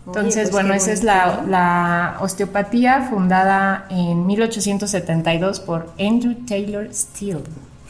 [0.06, 7.44] Entonces, pues bueno, esa es la, la, osteopatía fundada en 1872 por Andrew Taylor Steele.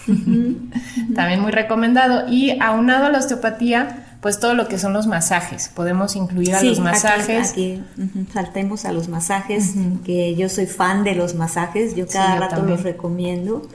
[1.16, 2.28] También muy recomendado.
[2.30, 5.70] Y aunado a la osteopatía, pues todo lo que son los masajes.
[5.70, 7.52] Podemos incluir a los masajes.
[7.52, 7.84] Aquí,
[8.32, 9.74] saltemos a los masajes,
[10.06, 11.96] que yo soy fan de los masajes.
[11.96, 13.68] Yo cada rato los recomiendo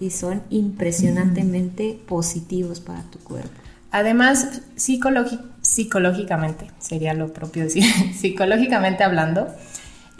[0.00, 3.67] y son impresionantemente positivos para tu cuerpo.
[3.98, 7.84] Además, psicológicamente, sería lo propio decir,
[8.14, 9.48] psicológicamente hablando,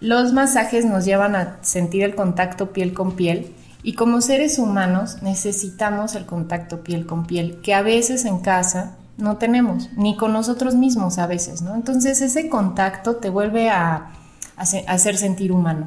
[0.01, 5.23] los masajes nos llevan a sentir el contacto piel con piel y como seres humanos
[5.23, 10.33] necesitamos el contacto piel con piel, que a veces en casa no tenemos, ni con
[10.33, 11.75] nosotros mismos a veces, ¿no?
[11.75, 14.11] Entonces ese contacto te vuelve a,
[14.57, 15.87] hacer sentir humano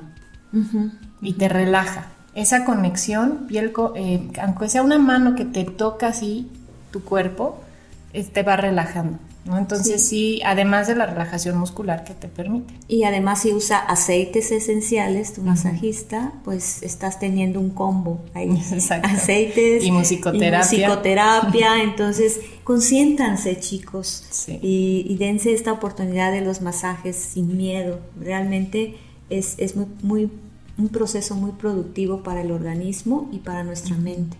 [1.21, 2.07] y te relaja.
[2.35, 6.49] Esa conexión, piel, eh, aunque sea una mano que te toca así
[6.91, 7.59] tu cuerpo,
[8.33, 9.17] te va relajando.
[9.45, 9.57] ¿no?
[9.57, 10.39] Entonces sí.
[10.45, 12.73] además de la relajación muscular que te permite.
[12.87, 18.49] Y además si usa aceites esenciales, tu masajista, pues estás teniendo un combo ahí.
[18.71, 19.09] Exacto.
[19.11, 19.83] Aceites.
[19.83, 20.57] Y musicoterapia.
[20.57, 21.83] Y musicoterapia.
[21.83, 27.99] entonces, consiéntanse chicos y, y, dense esta oportunidad de los masajes sin miedo.
[28.19, 28.95] Realmente
[29.29, 30.29] es, es muy, muy,
[30.77, 34.37] un proceso muy productivo para el organismo y para nuestra mente.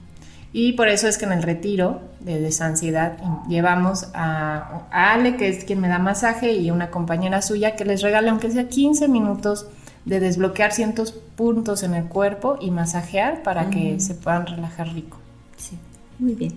[0.54, 5.64] Y por eso es que en el retiro de desansiedad llevamos a, Ale, que es
[5.64, 9.68] quien me da masaje, y una compañera suya que les regala, aunque sea 15 minutos,
[10.06, 15.18] de desbloquear cientos puntos en el cuerpo y masajear para que se puedan relajar rico.
[15.58, 15.78] Sí,
[16.20, 16.54] muy bien.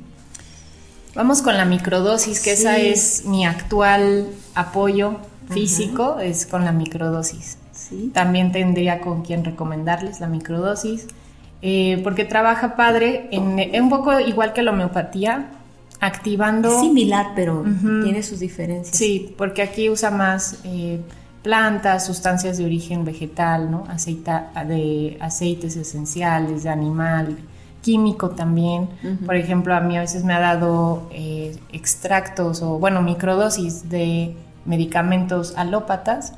[1.15, 7.59] Vamos con la microdosis, que esa es mi actual apoyo físico, es con la microdosis.
[7.73, 8.11] Sí.
[8.13, 11.07] También tendría con quien recomendarles la microdosis.
[11.67, 15.47] Eh, porque trabaja padre en, un poco igual que la homeopatía,
[15.99, 16.69] activando...
[16.69, 17.65] Es similar, pero
[18.03, 18.95] tiene sus diferencias.
[18.95, 21.01] Sí, porque aquí usa más eh,
[21.43, 23.85] plantas, sustancias de origen vegetal, ¿no?
[23.89, 27.39] Aceita, de aceites esenciales, de animal,
[27.81, 28.91] químico también.
[29.25, 34.35] Por ejemplo, a mí a veces me ha dado eh, extractos o, bueno, microdosis de
[34.67, 36.35] medicamentos alópatas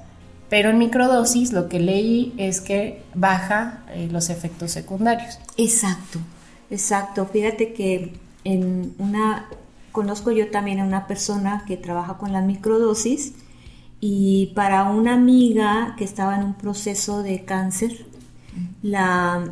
[0.49, 5.39] pero en microdosis lo que leí es que baja eh, los efectos secundarios.
[5.57, 6.19] Exacto,
[6.71, 7.27] exacto.
[7.27, 9.49] Fíjate que en una
[9.97, 13.33] conozco yo también a una persona que trabaja con la microdosis
[13.99, 18.07] y para una amiga que estaba en un proceso de cáncer,
[18.83, 19.51] la,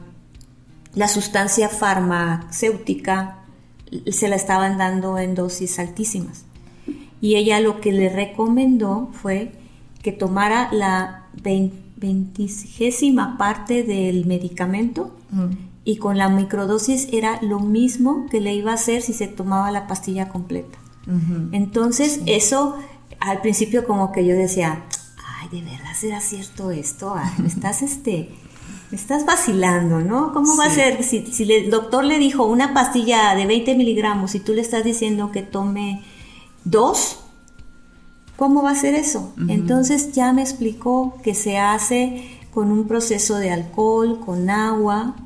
[0.95, 3.39] la sustancia farmacéutica
[4.13, 6.45] se la estaban dando en dosis altísimas.
[7.23, 9.53] Y ella lo que le recomendó fue
[10.05, 11.25] que tomara la
[11.97, 15.17] veintigésima parte del medicamento
[15.83, 19.71] y con la microdosis era lo mismo que le iba a hacer si se tomaba
[19.71, 20.79] la pastilla completa.
[21.53, 22.77] Entonces eso
[23.19, 24.85] al principio como que yo decía,
[25.41, 28.29] ay, de verdad será cierto esto, me estás este...
[28.93, 30.35] estás vacilando, ¿no?
[30.35, 31.03] ¿Cómo va a ser?
[31.03, 34.85] Si, si el doctor le dijo una pastilla de 20 miligramos y tú le estás
[34.85, 36.03] diciendo que tome
[36.65, 37.24] dos,
[38.37, 39.33] ¿Cómo va a ser eso?
[39.49, 45.17] Entonces ya me explicó que se hace con un proceso de alcohol, con agua,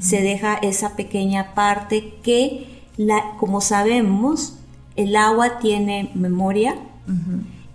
[0.00, 4.54] se deja esa pequeña parte que, la, como sabemos,
[4.96, 6.76] el agua tiene memoria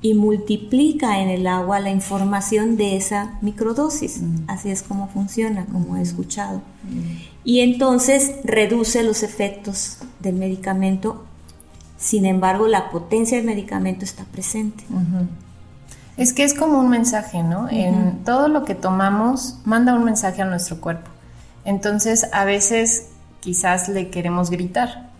[0.01, 4.21] y multiplica en el agua la información de esa microdosis.
[4.47, 6.61] Así es como funciona, como he escuchado.
[7.43, 11.25] Y entonces reduce los efectos del medicamento
[12.01, 14.83] sin embargo, la potencia del medicamento está presente.
[16.17, 17.69] Es que es como un mensaje, ¿no?
[17.69, 21.11] En todo lo que tomamos manda un mensaje a nuestro cuerpo.
[21.63, 23.09] Entonces, a veces
[23.39, 25.11] quizás le queremos gritar,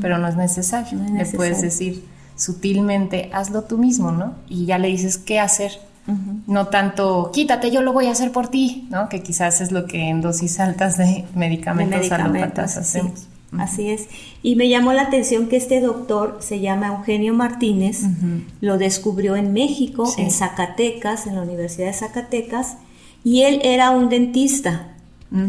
[0.00, 0.98] pero no es, necesario.
[0.98, 4.34] Le puedes decir sutilmente, hazlo tú mismo, ¿no?
[4.48, 5.70] Y ya le dices qué hacer.
[6.48, 9.08] No tanto, quítate, yo lo voy a hacer por ti, ¿no?
[9.08, 13.28] Que quizás es lo que en dosis altas de medicamentos, de medicamentos hacemos.
[13.58, 14.08] Así es.
[14.42, 18.02] Y me llamó la atención que este doctor se llama Eugenio Martínez,
[18.60, 22.78] lo descubrió en México, en Zacatecas, en la Universidad de Zacatecas,
[23.22, 24.94] y él era un dentista
[25.30, 25.46] mm.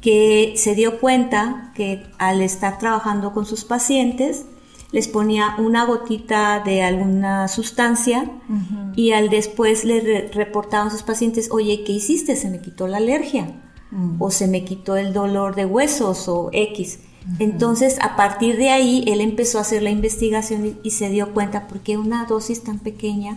[0.00, 4.46] que se dio cuenta que al estar trabajando con sus pacientes,
[4.90, 8.30] les ponía una gotita de alguna sustancia
[8.94, 12.36] y al después le reportaban a sus pacientes, oye, ¿qué hiciste?
[12.36, 13.56] Se me quitó la alergia
[13.90, 14.22] mm.
[14.22, 17.00] o se me quitó el dolor de huesos o X
[17.38, 21.66] Entonces, a partir de ahí, él empezó a hacer la investigación y, se dio cuenta
[21.66, 23.36] por qué una dosis tan pequeña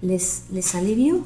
[0.00, 1.20] les, les alivió.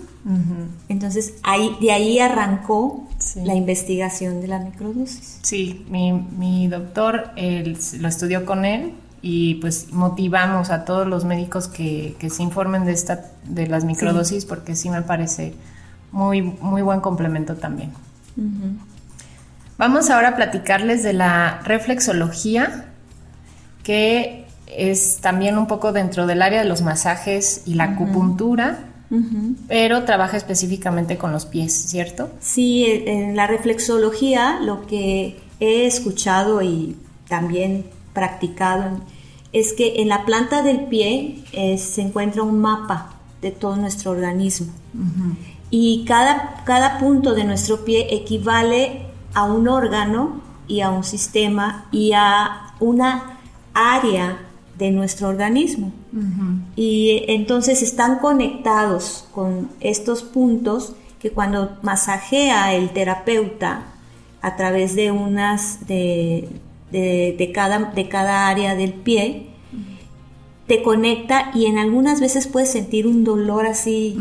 [0.88, 5.38] Entonces, ahí, de ahí arrancó la investigación de la microdosis.
[5.42, 8.92] Sí, mi, mi doctor lo estudió con él
[9.22, 13.84] y pues motivamos a todos los médicos que, que se informen de, esta, de las
[13.84, 15.54] microdosis porque sí me parece
[16.10, 17.92] muy, muy buen complemento también.
[19.80, 22.92] Vamos ahora a platicarles de la reflexología,
[23.82, 28.80] que es también un poco dentro del área de los masajes y la acupuntura,
[29.68, 32.28] pero trabaja específicamente con los pies, ¿cierto?
[32.40, 39.00] Sí, en la reflexología lo que he escuchado y también practicado
[39.54, 44.10] es que en la planta del pie eh, se encuentra un mapa de todo nuestro
[44.10, 44.70] organismo.
[45.70, 51.86] Y cada, cada punto de nuestro pie equivale a un órgano y a un sistema
[51.90, 53.38] y a una
[53.74, 54.38] área
[54.78, 55.92] de nuestro organismo.
[56.74, 63.84] Y entonces están conectados con estos puntos que cuando masajea el terapeuta
[64.42, 66.48] a través de unas de,
[66.90, 69.50] de, cada, de cada área del pie,
[70.66, 74.16] te conecta y en algunas veces puedes sentir un dolor así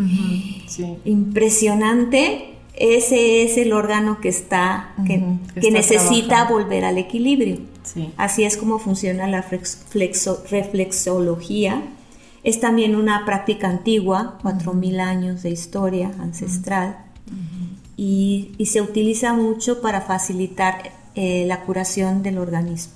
[1.06, 2.49] impresionante.
[2.80, 5.22] Ese es el órgano que está, que,
[5.70, 7.60] necesita volver al equilibrio.
[8.18, 11.84] Así es como funciona la reflexología.
[12.44, 17.06] Es también una práctica antigua, 4.000 años de historia ancestral,
[17.98, 22.94] y, y se utiliza mucho para facilitar eh, la curación del organismo.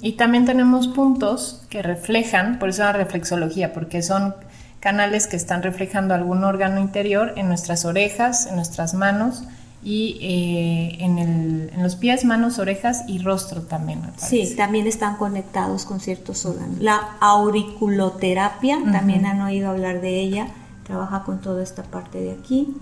[0.00, 4.34] Y también tenemos puntos que reflejan, por eso la reflexología, porque son
[4.80, 9.44] canales que están reflejando algún órgano interior en nuestras orejas, en nuestras manos
[9.82, 14.02] y eh, en, los pies, manos, orejas y rostro también.
[14.16, 16.78] Sí, también están conectados con ciertos órganos.
[16.80, 20.48] La auriculoterapia, también han oído hablar de ella,
[20.84, 22.74] trabaja con toda esta parte de aquí.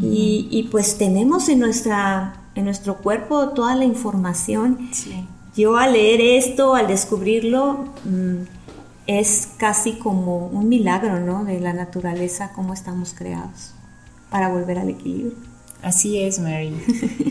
[0.00, 4.90] y, y, pues tenemos en nuestra en nuestro cuerpo toda la información.
[5.56, 8.55] Yo al leer esto, al descubrirlo, mm,
[9.06, 11.44] es casi como un milagro, ¿no?
[11.44, 13.72] De la naturaleza, cómo estamos creados
[14.30, 15.34] para volver al equilibrio.
[15.82, 16.74] Así es, Mary.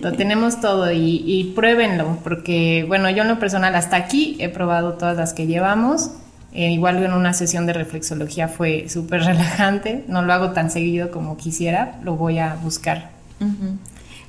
[0.02, 4.94] lo tenemos todo y, pruébenlo, porque, bueno, yo en lo personal hasta aquí he probado
[4.94, 6.12] todas las que llevamos.
[6.54, 10.06] Eh, igual en una sesión de reflexología fue súper relajante.
[10.08, 13.10] No lo hago tan seguido como quisiera, lo voy a buscar.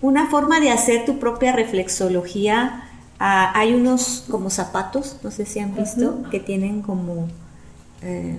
[0.01, 2.86] Una forma de hacer tu propia reflexología,
[3.19, 7.29] ah, hay unos como zapatos, no sé si han visto, que tienen como
[8.03, 8.39] eh,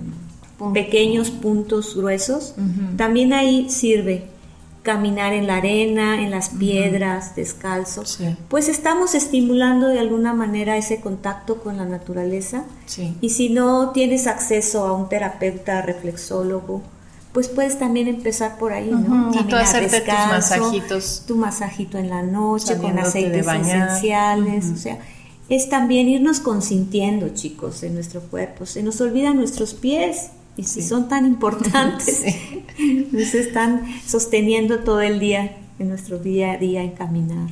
[0.72, 2.54] pequeños puntos gruesos.
[2.96, 4.24] También ahí sirve
[4.82, 8.20] caminar en la arena, en las piedras, descalzos.
[8.48, 12.64] Pues estamos estimulando de alguna manera ese contacto con la naturaleza.
[13.20, 16.82] Y si no tienes acceso a un terapeuta reflexólogo,
[17.38, 19.30] pues puedes también empezar por ahí, ¿no?
[19.32, 21.22] Y tú hacerte tus masajitos.
[21.24, 24.98] Tu masajito en la noche con aceites esenciales, o sea,
[25.48, 28.66] es también irnos consintiendo, chicos, en nuestro cuerpo.
[28.66, 32.24] Se nos olvidan nuestros pies y si son tan importantes,
[33.12, 37.50] nos están sosteniendo todo el día en nuestro día a día en caminar.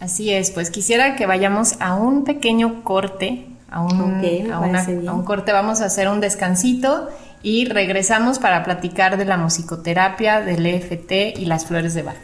[0.00, 5.52] Así es, pues quisiera que vayamos a un pequeño corte, a un, a un corte,
[5.52, 7.06] vamos a hacer un descansito
[7.42, 12.16] y regresamos para platicar de la musicoterapia, del EFT y las flores de Bach.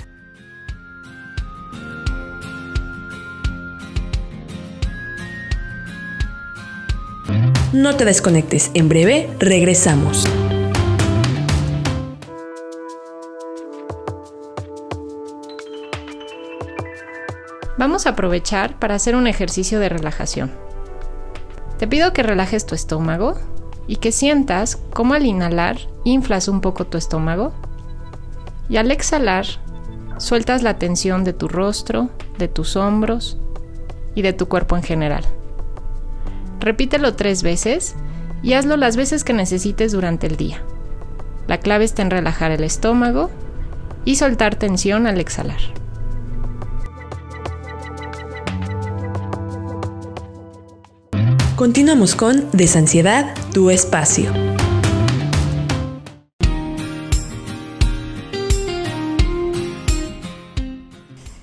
[7.72, 10.28] No te desconectes, en breve regresamos.
[17.76, 20.52] Vamos a aprovechar para hacer un ejercicio de relajación.
[21.78, 23.36] Te pido que relajes tu estómago
[23.86, 27.52] y que sientas cómo al inhalar inflas un poco tu estómago
[28.68, 29.46] y al exhalar
[30.18, 33.38] sueltas la tensión de tu rostro, de tus hombros
[34.14, 35.24] y de tu cuerpo en general.
[36.60, 37.94] Repítelo tres veces
[38.42, 40.62] y hazlo las veces que necesites durante el día.
[41.46, 43.30] La clave está en relajar el estómago
[44.04, 45.60] y soltar tensión al exhalar.
[51.56, 54.32] Continuamos con Desansiedad, tu espacio.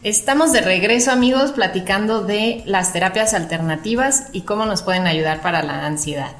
[0.03, 5.63] Estamos de regreso amigos platicando de las terapias alternativas y cómo nos pueden ayudar para
[5.63, 6.35] la ansiedad.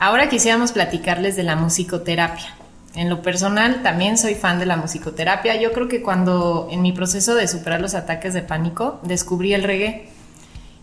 [0.00, 2.56] Ahora quisiéramos platicarles de la musicoterapia.
[2.96, 5.54] En lo personal también soy fan de la musicoterapia.
[5.60, 9.62] Yo creo que cuando en mi proceso de superar los ataques de pánico descubrí el
[9.62, 10.08] reggae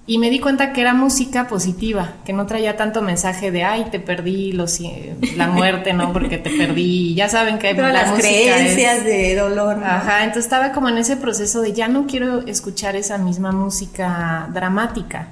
[0.10, 3.88] y me di cuenta que era música positiva, que no traía tanto mensaje de, ay,
[3.92, 6.14] te perdí la muerte, ¿no?
[6.14, 7.14] Porque te perdí.
[7.14, 9.84] Ya saben que hay las creencias de dolor.
[9.84, 14.48] Ajá, entonces estaba como en ese proceso de ya no quiero escuchar esa misma música
[14.54, 15.28] dramática.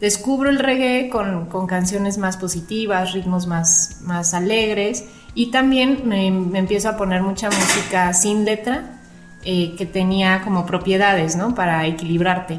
[0.00, 5.04] Descubro el reggae con, canciones más positivas, ritmos más, más alegres
[5.36, 8.98] y también me, empiezo a poner mucha música sin letra
[9.44, 11.54] eh, que tenía como propiedades, ¿no?
[11.54, 12.58] Para equilibrarte.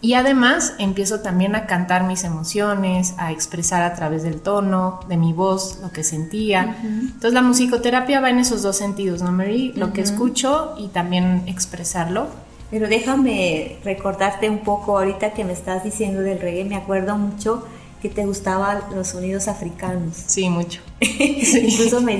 [0.00, 5.16] Y además empiezo también a cantar mis emociones, a expresar a través del tono, de
[5.16, 6.76] mi voz, lo que sentía.
[6.82, 9.72] Entonces la musicoterapia va en esos dos sentidos, ¿no, Mary?
[9.74, 12.28] Lo que escucho y también expresarlo.
[12.70, 17.64] Pero déjame recordarte un poco ahorita que me estás diciendo del reggae, me acuerdo mucho
[18.00, 20.14] que te gustaban los sonidos africanos.
[20.26, 20.80] Sí, mucho.
[21.00, 22.14] Incluso me,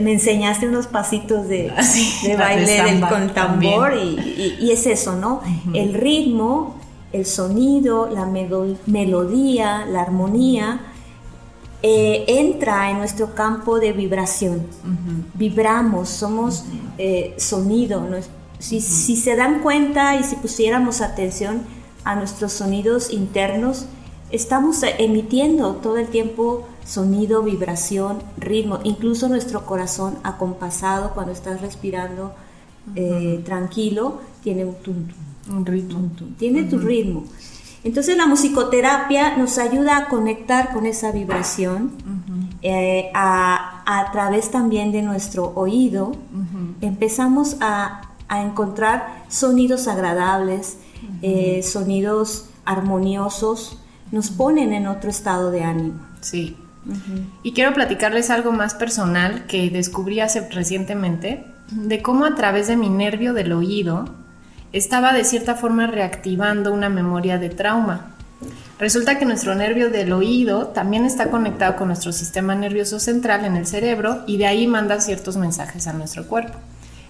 [0.00, 1.82] enseñaste unos pasitos de, ah,
[2.38, 5.42] baile del, con tambor y, es eso, ¿no?
[5.74, 6.85] El ritmo
[7.16, 8.26] el sonido, la
[8.86, 10.80] melodía, la armonía,
[11.82, 14.66] eh, entra en nuestro campo de vibración.
[15.34, 16.64] Vibramos, somos
[16.98, 18.06] eh, sonido.
[18.58, 21.62] Si, se dan cuenta y si pusiéramos atención
[22.04, 23.86] a nuestros sonidos internos,
[24.30, 32.32] estamos emitiendo todo el tiempo sonido, vibración, ritmo, incluso nuestro corazón acompasado cuando estás respirando
[32.94, 35.08] eh, tranquilo, tiene un tum,
[35.48, 36.10] un ritmo.
[36.38, 37.24] Tiene tu ritmo.
[37.84, 41.92] Entonces la musicoterapia nos ayuda a conectar con esa vibración
[42.62, 46.12] eh, a, través también de nuestro oído.
[46.80, 50.78] Empezamos a, encontrar sonidos agradables,
[51.22, 53.78] eh, sonidos armoniosos,
[54.10, 56.00] nos ponen en otro estado de ánimo.
[56.20, 56.56] Sí.
[57.42, 62.76] Y quiero platicarles algo más personal que descubrí hace recientemente, de cómo a través de
[62.76, 64.06] mi nervio del oído,
[64.76, 68.12] estaba de cierta forma reactivando una memoria de trauma.
[68.78, 73.56] Resulta que nuestro nervio del oído también está conectado con nuestro sistema nervioso central en
[73.56, 76.58] el cerebro y de ahí manda ciertos mensajes a nuestro cuerpo.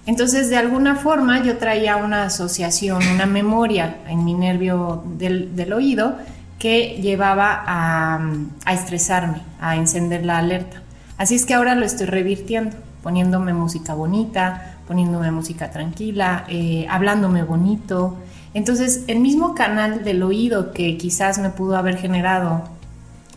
[0.06, 6.16] Entonces, de alguna forma, yo traía una asociación, una memoria en mi nervio del, oído
[6.60, 8.30] que llevaba a,
[8.64, 10.82] a estresarme, a encender la alerta.
[11.18, 17.42] Así es que ahora lo estoy revirtiendo, poniéndome música bonita, poniéndome música tranquila, eh, hablándome
[17.42, 18.16] bonito.
[18.54, 22.64] Entonces, el mismo canal del oído que quizás me pudo haber generado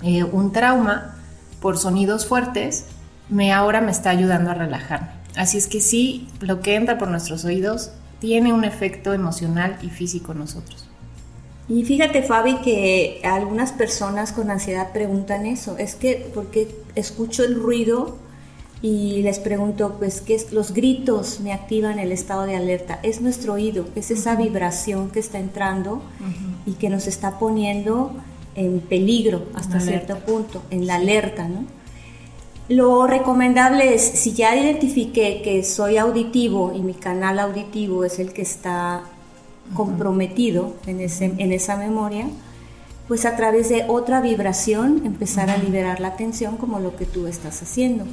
[0.01, 1.15] eh, un trauma
[1.61, 2.85] por sonidos fuertes,
[3.29, 5.09] me ahora me está ayudando a relajarme.
[5.35, 9.89] Así es que sí, lo que entra por nuestros oídos tiene un efecto emocional y
[9.89, 10.89] físico en nosotros.
[11.67, 15.77] Y fíjate, Fabi, que algunas personas con ansiedad preguntan eso.
[15.77, 18.17] Es que porque escucho el ruido
[18.81, 20.53] y les pregunto, pues, ¿qué es?
[20.53, 22.99] Los gritos me activan el estado de alerta.
[23.03, 26.01] Es nuestro oído, es esa vibración que está entrando
[26.65, 28.13] y que nos está poniendo
[28.55, 31.65] en peligro hasta cierto punto, en la alerta, ¿no?
[32.69, 38.31] Lo recomendable es, si ya identifiqué que soy auditivo y mi canal auditivo es el
[38.31, 39.01] que está
[39.73, 42.27] comprometido en, ese, en esa memoria,
[43.09, 47.25] pues a través de otra vibración empezar a liberar la tensión como lo que tú
[47.25, 48.05] estás haciendo.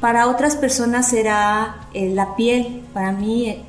[0.00, 3.62] Para otras personas será eh, la piel, para mí eh,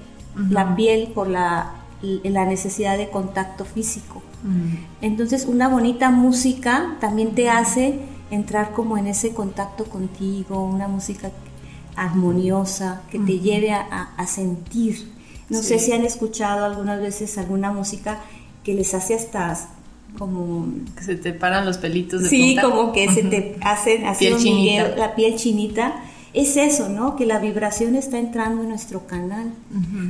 [0.50, 4.24] la piel por la, la, necesidad de contacto físico.
[5.00, 8.00] Entonces una bonita música también te hace
[8.32, 11.30] entrar como en ese contacto contigo, una música
[11.96, 15.14] armoniosa que te lleve a, sentir.
[15.50, 18.22] No sé si han escuchado algunas veces alguna música
[18.64, 19.56] que les hace hasta
[20.18, 24.30] como que se te paran los pelitos de sí como que se te hacen así
[24.95, 25.95] la piel chinita.
[26.34, 29.51] Es eso no que la vibración está entrando en nuestro canal.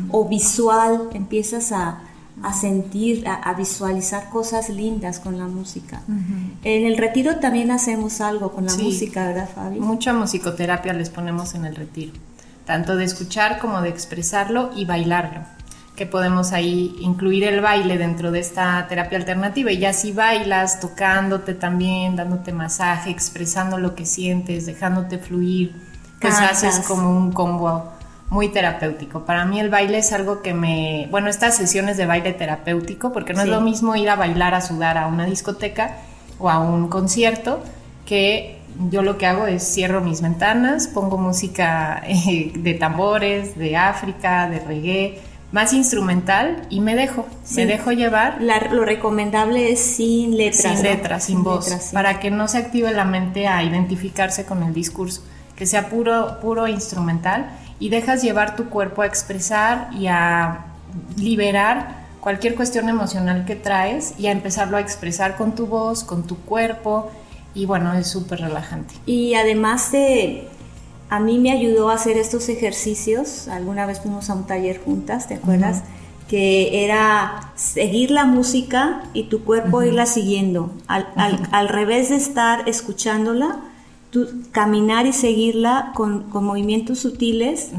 [0.10, 2.02] O visual empiezas a,
[2.42, 6.02] a sentir a, visualizar cosas lindas con la música.
[6.64, 11.56] En el retiro también hacemos algo con la música verdad Fabi mucha musicoterapia les ponemos
[11.56, 12.14] en el retiro.
[12.66, 15.42] Tanto de escuchar como de expresarlo y bailarlo
[15.96, 19.72] que podemos ahí incluir el baile dentro de esta terapia alternativa.
[19.72, 25.76] Y ya si bailas tocándote también, dándote masaje, expresando lo que sientes, dejándote fluir,
[26.20, 27.92] pues haces como un combo
[28.30, 29.26] muy terapéutico.
[29.26, 33.34] Para mí el baile es algo que me, bueno, estas sesiones de baile terapéutico, porque
[33.34, 35.98] no es lo mismo ir a bailar, a sudar a una discoteca
[36.40, 37.62] o a un concierto,
[38.08, 43.78] que yo lo que hago es cierro mis ventanas, pongo música eh, de tambores, de
[43.78, 45.22] África, de reggae,
[45.54, 48.42] más instrumental y me dejo, me dejo llevar.
[48.42, 50.74] lo recomendable es sin letras.
[50.74, 54.74] Sin letras, sin voz, para que no se active la mente a identificarse con el
[54.74, 55.22] discurso,
[55.56, 60.66] que sea puro, puro instrumental y dejas llevar tu cuerpo a expresar y a
[61.18, 66.24] liberar cualquier cuestión emocional que traes y a empezarlo a expresar con tu voz, con
[66.26, 67.12] tu cuerpo
[67.54, 68.96] y bueno, es súper relajante.
[69.06, 70.48] Y además de,
[71.14, 75.28] a mí me ayudó a hacer estos ejercicios, alguna vez fuimos a un taller juntas,
[75.28, 75.84] ¿te acuerdas?
[76.28, 81.06] Que era seguir la música y tu cuerpo irla siguiendo, al,
[81.52, 83.60] al, revés de estar escuchándola,
[84.10, 87.70] tú, caminar y seguirla con, con movimientos sutiles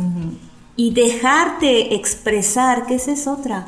[0.77, 3.67] y dejarte expresar, que esa es otra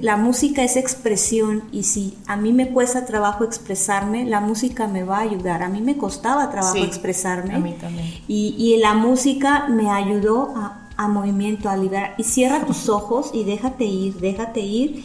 [0.00, 5.04] la música es expresión y si a mí me cuesta trabajo expresarme, la música me
[5.04, 5.62] va a ayudar.
[5.62, 7.54] A mí me costaba trabajo expresarme.
[7.54, 8.06] A mí también.
[8.28, 12.14] Y, y, la música me ayudó a, a, movimiento, a liberar.
[12.18, 15.04] Y cierra tus ojos y déjate ir, déjate ir.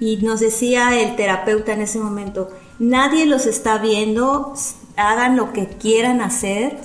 [0.00, 4.54] Y nos decía el terapeuta en ese momento, nadie los está viendo,
[4.96, 6.78] hagan lo que quieran hacer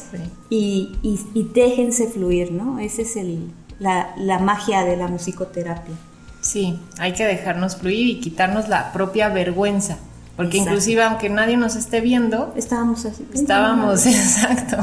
[0.49, 2.79] y, y, y, déjense fluir, ¿no?
[2.79, 3.49] Esa es el,
[3.79, 5.95] la, la magia de la musicoterapia.
[6.47, 9.97] Sí, hay que dejarnos fluir y quitarnos la propia vergüenza.
[10.37, 13.27] Porque inclusive aunque nadie nos esté viendo, estábamos así.
[13.33, 14.77] Estábamos, exacto,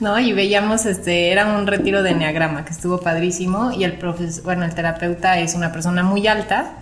[0.00, 0.18] ¿no?
[0.18, 4.66] Y veíamos, este, era un retiro de enneagrama que estuvo padrísimo y el profesor, bueno,
[4.66, 6.72] el terapeuta es una persona muy alta,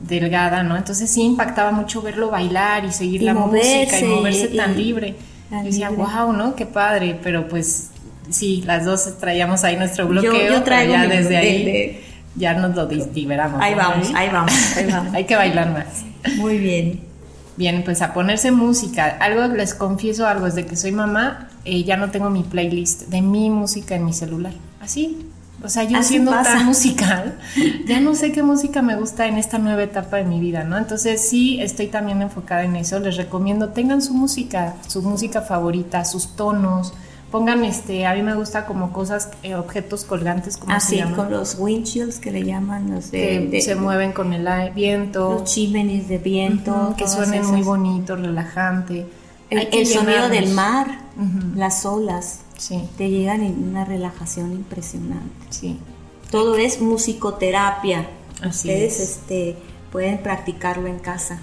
[0.00, 0.78] delgada, ¿no?
[0.78, 5.16] Entonces sí impactaba mucho verlo bailar y seguir la música y moverse tan libre.
[5.50, 6.54] Y decía, wow, ¿no?
[6.54, 7.90] Qué padre, pero pues
[8.30, 12.88] sí, las dos traíamos ahí nuestro bloqueo, yo, traigo ya desde ahí ya nos lo
[12.88, 13.60] liberamos.
[13.60, 15.14] Ahí vamos, ahí vamos, ahí vamos.
[15.14, 16.04] Hay que bailar más.
[16.36, 17.00] Muy bien.
[17.56, 19.16] Bien, pues a ponerse música.
[19.20, 23.22] Algo les confieso algo, desde que soy mamá, eh, ya no tengo mi playlist de
[23.22, 24.52] mi música en mi celular.
[24.80, 25.30] Así.
[25.62, 27.38] O sea, yo siendo tan musical,
[27.86, 30.76] ya no sé qué música me gusta en esta nueva etapa de mi vida, ¿no?
[30.76, 32.98] Entonces sí estoy también enfocada en eso.
[33.00, 36.92] Les recomiendo, tengan su música, su música favorita, sus tonos,
[37.34, 41.32] pongan este, a mí me gusta como cosas, eh, objetos colgantes, como Así, ah, con
[41.32, 45.40] los windshields que le llaman, los de, que se mueven con el viento.
[45.40, 46.94] Los chimneys de viento.
[46.96, 49.04] que suenen muy bonito, relajante.
[49.50, 50.86] El, sonido del mar,
[51.56, 52.88] las olas, sí.
[52.96, 55.46] te llegan en una relajación impresionante.
[55.50, 55.80] Sí.
[56.30, 58.06] Todo es musicoterapia.
[58.46, 59.56] Ustedes este,
[59.90, 61.40] pueden practicarlo en casa.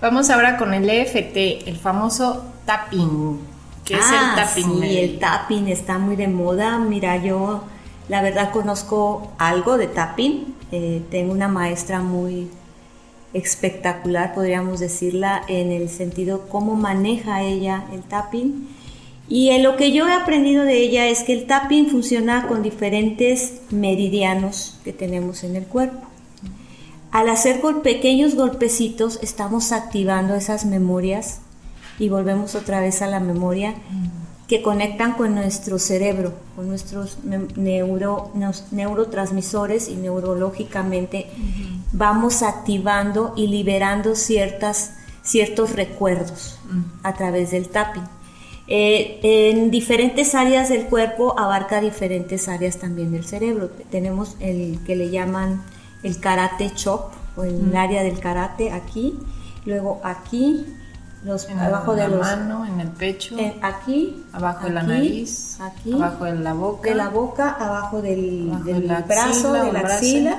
[0.00, 3.57] Vamos ahora con el EFT, el famoso tapping
[3.94, 4.80] es el ah, tapping?
[4.80, 6.78] Sí, el tapping está muy de moda.
[6.78, 7.62] Mira, yo
[8.08, 10.54] la verdad conozco algo de tapping.
[10.72, 12.50] Eh, tengo una maestra muy
[13.32, 18.68] espectacular, podríamos decirla, en el sentido cómo maneja ella el tapping.
[19.28, 22.62] Y en lo que yo he aprendido de ella es que el tapping funciona con
[22.62, 26.06] diferentes meridianos que tenemos en el cuerpo.
[27.10, 31.40] Al hacer pequeños golpecitos estamos activando esas memorias
[31.98, 33.74] y volvemos otra vez a la memoria
[34.46, 38.32] que conectan con nuestro cerebro, con nuestros neuro,
[38.70, 41.26] neurotransmisores y neurológicamente
[41.92, 46.58] vamos activando y liberando ciertas, ciertos recuerdos
[47.02, 48.04] a través del tapping.
[48.70, 53.70] Eh, en diferentes áreas del cuerpo abarca diferentes áreas también del cerebro.
[53.90, 55.62] Tenemos el que le llaman
[56.02, 59.14] el karate chop o el área del karate aquí,
[59.64, 60.66] luego aquí,
[61.24, 66.24] los, abajo de la mano, en el pecho, aquí, abajo de la nariz, aquí, abajo
[66.24, 68.52] de la boca, de la boca, abajo del,
[69.06, 70.38] brazo, de la axila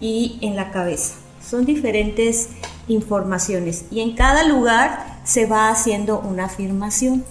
[0.00, 1.14] y en la cabeza.
[1.44, 2.48] Son diferentes
[2.88, 7.24] informaciones y en cada lugar se va haciendo una afirmación.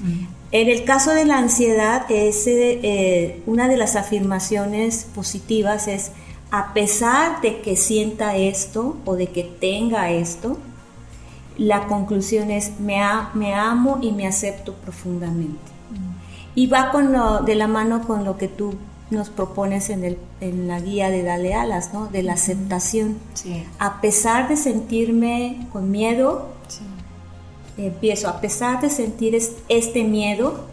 [0.00, 0.26] Mm.
[0.52, 6.10] En el caso de la ansiedad, es, eh, una de las afirmaciones positivas es,
[6.50, 10.58] a pesar de que sienta esto o de que tenga esto,
[11.60, 12.98] la conclusión es me,
[13.34, 15.58] me amo y me acepto profundamente.
[16.54, 18.74] Y va con lo, de la mano con lo que tú
[19.10, 22.06] nos propones en, el, en la guía de Dale Alas, ¿no?
[22.06, 23.18] De la aceptación.
[23.78, 26.48] A pesar de sentirme con miedo,
[27.76, 29.38] empiezo, a pesar de sentir
[29.68, 30.64] este miedo,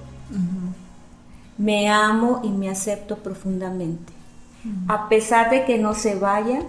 [1.58, 4.14] me amo y me acepto profundamente.
[4.88, 6.62] A pesar de que no se vaya,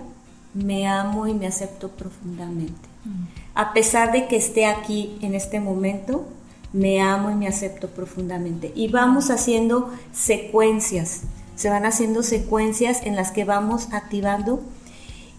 [0.54, 2.88] me amo y me acepto profundamente
[3.58, 6.24] a pesar de que esté aquí en este momento,
[6.72, 8.70] me amo y me acepto profundamente.
[8.76, 11.22] Y vamos haciendo secuencias,
[11.56, 14.62] se van haciendo secuencias en las que vamos activando.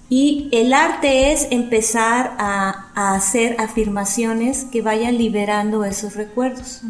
[0.09, 6.81] Y el arte es empezar a, hacer afirmaciones que vayan liberando esos recuerdos.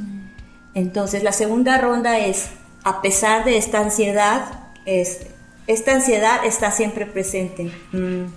[0.74, 2.50] Entonces, la segunda ronda es,
[2.84, 5.28] a pesar de esta ansiedad, es,
[5.68, 7.72] esta ansiedad está siempre presente.
[7.92, 8.32] Mm.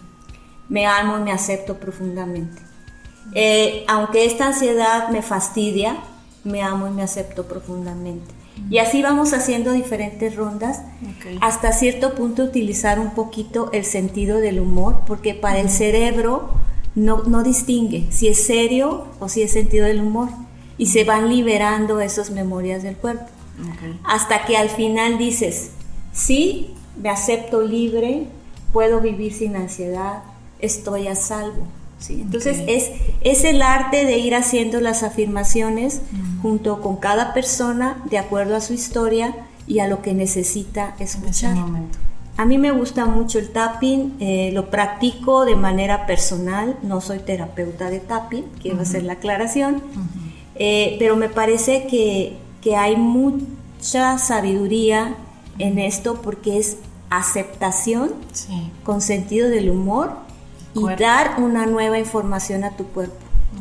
[0.68, 2.71] Me amo y me acepto profundamente.
[3.34, 5.96] Eh, aunque esta ansiedad me fastidia,
[6.44, 8.34] me amo y me acepto profundamente.
[8.70, 10.82] Y así vamos haciendo diferentes rondas
[11.40, 16.50] hasta cierto punto utilizar un poquito el sentido del humor, porque para el cerebro
[16.94, 20.28] no, no distingue si es serio o si es sentido del humor.
[20.78, 23.26] Y se van liberando esas memorias del cuerpo.
[24.04, 25.70] Hasta que al final dices,
[26.12, 28.26] sí, me acepto libre,
[28.72, 30.22] puedo vivir sin ansiedad,
[30.58, 31.66] estoy a salvo.
[32.08, 32.90] Entonces es,
[33.20, 36.02] es el arte de ir haciendo las afirmaciones
[36.40, 39.34] junto con cada persona de acuerdo a su historia
[39.66, 41.56] y a lo que necesita escuchar.
[42.36, 47.18] A mí me gusta mucho el tapping, eh, lo practico de manera personal, no soy
[47.18, 49.82] terapeuta de tapping, quiero hacer la aclaración,
[50.54, 55.14] eh, pero me parece que, que hay mucha sabiduría
[55.58, 56.78] en esto porque es
[57.10, 58.12] aceptación
[58.82, 60.12] con sentido del humor
[60.74, 63.16] y dar una nueva información a tu cuerpo.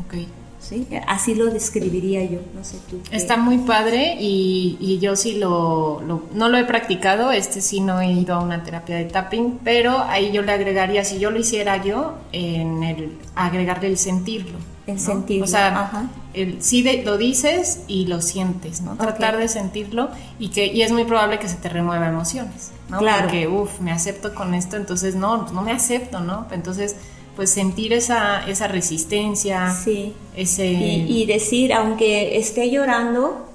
[0.05, 0.27] Okay.
[0.59, 0.87] ¿Sí?
[1.07, 3.01] Así lo describiría yo, no sé tú.
[3.11, 8.11] Está muy padre y, yo sí lo, no lo he practicado, este sí no he
[8.11, 11.83] ido a una terapia de tapping, pero ahí yo le agregaría, si yo lo hiciera
[11.83, 14.59] yo, en el agregarle el sentirlo.
[14.87, 15.45] El sentirlo.
[15.45, 18.95] O sea, el, sí lo dices y lo sientes, ¿no?
[18.95, 20.09] Tratar de sentirlo
[20.39, 22.71] y que y es muy probable que se te remueva emociones.
[22.87, 23.23] Claro.
[23.23, 26.47] Porque, uff, me acepto con esto, entonces no, no me acepto, ¿no?
[26.51, 26.95] Entonces,
[27.35, 29.73] pues sentir esa, esa resistencia.
[29.73, 30.13] Sí.
[30.35, 30.67] Ese...
[30.67, 33.47] Y, decir, aunque esté llorando,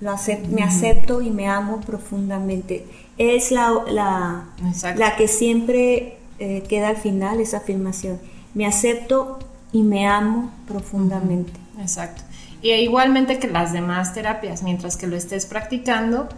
[0.00, 0.14] lo
[0.50, 2.86] me acepto y me amo profundamente.
[3.18, 4.48] Es la, la,
[4.96, 8.20] la que siempre eh, queda al final, esa afirmación.
[8.52, 9.38] Me acepto
[9.76, 11.52] y me amo profundamente.
[11.78, 12.22] Exacto.
[12.62, 16.30] Y igualmente que las demás terapias, mientras que lo estés practicando,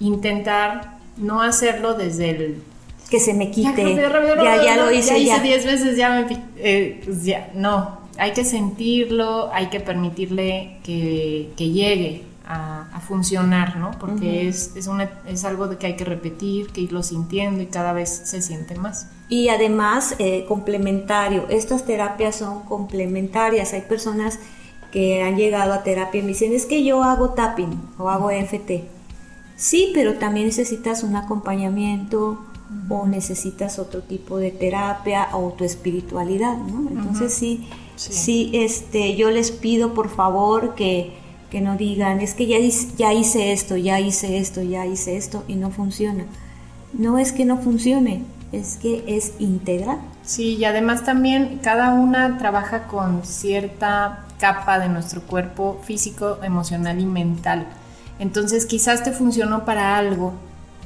[0.00, 2.62] intentar no hacerlo desde el
[3.08, 3.94] que se me quite.
[3.94, 5.22] Ya, ya, lo hice.
[5.24, 6.36] Ya hice 10 veces, ya me.
[6.56, 8.00] Eh, pues ya, no.
[8.18, 13.92] Hay que sentirlo, hay que permitirle que, que llegue a, a, funcionar, ¿no?
[13.98, 17.66] Porque es, es, una, es algo de que hay que repetir, que irlo sintiendo y
[17.66, 19.08] cada vez se siente más.
[19.28, 21.46] Y además, eh, complementario.
[21.48, 23.72] Estas terapias son complementarias.
[23.72, 24.40] Hay personas
[24.90, 28.30] que han llegado a terapia y me dicen, es que yo hago tapping o hago
[28.30, 28.70] EFT
[29.60, 32.38] Sí, pero también necesitas un acompañamiento
[32.88, 36.88] o necesitas otro tipo de terapia o tu espiritualidad, ¿no?
[36.88, 41.12] Entonces sí, sí, este, yo les pido por favor que,
[41.50, 42.56] que no digan, es que ya,
[42.96, 46.24] ya hice esto, ya hice esto, ya hice esto y no funciona.
[46.92, 48.22] No es que no funcione,
[48.52, 49.98] es que es integral.
[50.24, 56.98] Sí, y además también cada una trabaja con cierta capa de nuestro cuerpo físico, emocional
[56.98, 57.66] y mental.
[58.18, 60.34] Entonces quizás te funcionó para algo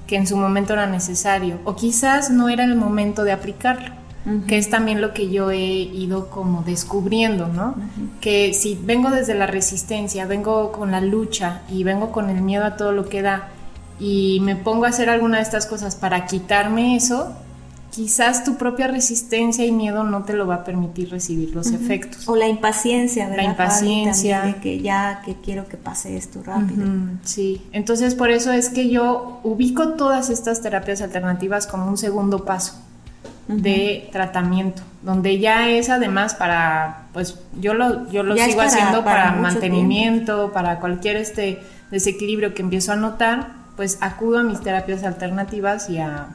[0.06, 3.94] que en su momento era necesario o quizás no era el momento de aplicarlo,
[4.46, 7.74] que es también lo que yo he ido como descubriendo, ¿no?
[8.20, 12.64] Que si vengo desde la resistencia, vengo con la lucha y vengo con el miedo
[12.64, 13.48] a todo lo que da
[14.00, 17.32] y me pongo a hacer alguna de estas cosas para quitarme eso,
[17.90, 22.26] quizás tu propia resistencia y miedo no te lo va a permitir recibir los efectos.
[22.26, 23.44] O la impaciencia, ¿verdad?
[23.44, 24.42] La impaciencia.
[24.42, 26.86] de que ya, que quiero que pase esto rápido.
[27.24, 32.46] sí, entonces por eso es que yo ubico todas estas terapias alternativas como un segundo
[32.46, 32.74] paso
[33.48, 39.32] de tratamiento, donde ya es además para, pues yo lo, yo lo sigo haciendo para,
[39.32, 45.90] mantenimiento, para cualquier este desequilibrio que empiezo a notar, pues acudo a mis terapias alternativas
[45.90, 46.28] y a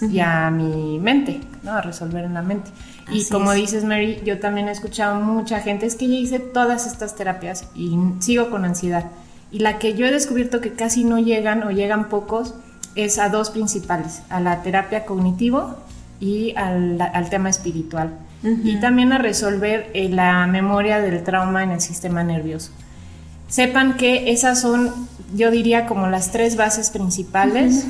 [0.00, 1.72] y a mi mente, ¿no?
[1.72, 2.70] A resolver en la mente.
[3.10, 6.86] y como dices, Mary, yo también he escuchado mucha gente, es que ya hice todas
[6.86, 9.06] estas terapias y sigo con ansiedad.
[9.50, 12.54] Y la que yo he descubierto que casi no llegan o llegan pocos
[12.94, 15.76] es a dos principales, a la terapia cognitivo
[16.22, 18.16] y al, tema espiritual.
[18.44, 22.70] Y también a resolver eh, la memoria del trauma en el sistema nervioso.
[23.48, 24.92] Sepan que esas son,
[25.34, 27.86] yo diría, como las tres bases principales.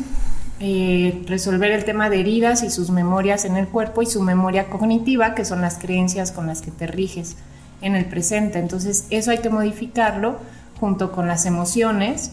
[0.64, 4.70] Eh, resolver el tema de heridas y sus memorias en el cuerpo y su memoria
[4.70, 7.36] cognitiva, que son las creencias con las que te riges
[7.80, 8.60] en el presente.
[8.60, 10.38] Entonces, eso hay que modificarlo
[10.78, 12.30] junto con las emociones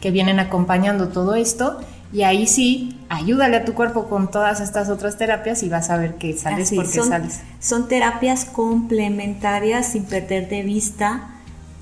[0.00, 1.80] que vienen acompañando todo esto.
[2.14, 5.96] Y ahí sí, ayúdale a tu cuerpo con todas estas otras terapias y vas a
[5.96, 7.40] ver que sales porque son, sales.
[7.58, 11.30] Son terapias complementarias sin perder de vista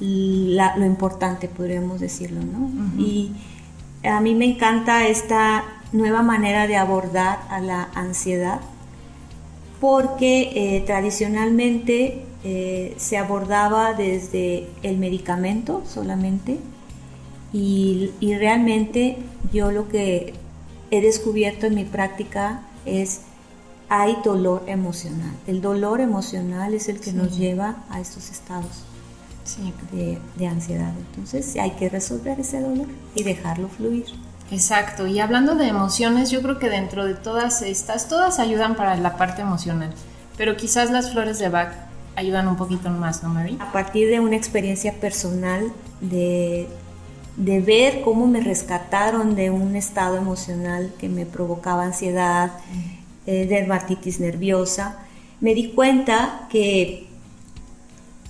[0.00, 2.70] lo importante, podríamos decirlo, ¿no?
[2.98, 3.32] Y
[4.02, 8.60] a mí me encanta esta nueva manera de abordar a la ansiedad
[9.80, 16.58] porque eh, tradicionalmente eh, se abordaba desde el medicamento solamente
[17.52, 19.18] y, realmente
[19.52, 20.34] yo lo que
[20.90, 23.22] he descubierto en mi práctica es
[23.88, 25.34] hay dolor emocional.
[25.46, 28.84] El dolor emocional es el que nos lleva a estos estados.
[29.92, 30.94] de, de ansiedad.
[31.10, 34.06] Entonces hay que resolver ese dolor y dejarlo fluir.
[34.52, 38.96] Exacto, y hablando de emociones, yo creo que dentro de todas estas, todas ayudan para
[38.96, 39.90] la parte emocional,
[40.36, 41.72] pero quizás las flores de Bach
[42.16, 43.56] ayudan un poquito más, ¿no, Mary?
[43.60, 45.72] A partir de una experiencia personal
[46.02, 46.68] de,
[47.36, 52.52] de ver cómo me rescataron de un estado emocional que me provocaba ansiedad,
[53.26, 54.98] eh, dermatitis nerviosa,
[55.40, 57.06] me di cuenta que,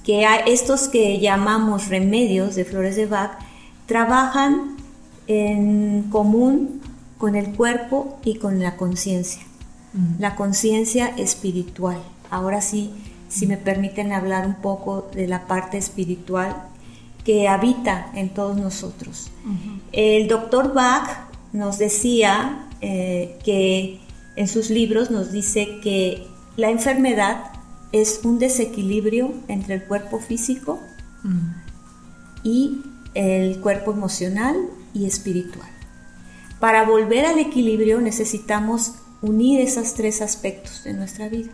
[0.05, 3.39] que estos que llamamos remedios de flores de Bach
[3.87, 4.77] trabajan
[5.27, 6.81] en común
[7.19, 9.43] con el cuerpo y con la conciencia,
[10.19, 11.99] la conciencia espiritual.
[12.31, 12.93] Ahora sí,
[13.29, 16.72] si me permiten hablar un poco de la parte espiritual
[17.25, 19.31] que habita en todos nosotros.
[19.93, 24.01] El doctor Bach nos decía eh, que
[24.37, 27.53] en sus libros nos dice que la enfermedad
[27.93, 30.81] es un desequilibrio entre el cuerpo físico
[32.43, 32.81] y
[33.15, 34.57] el cuerpo emocional
[34.95, 35.69] y espiritual.
[36.59, 41.53] Para volver al equilibrio necesitamos unir esos tres aspectos de nuestra vida.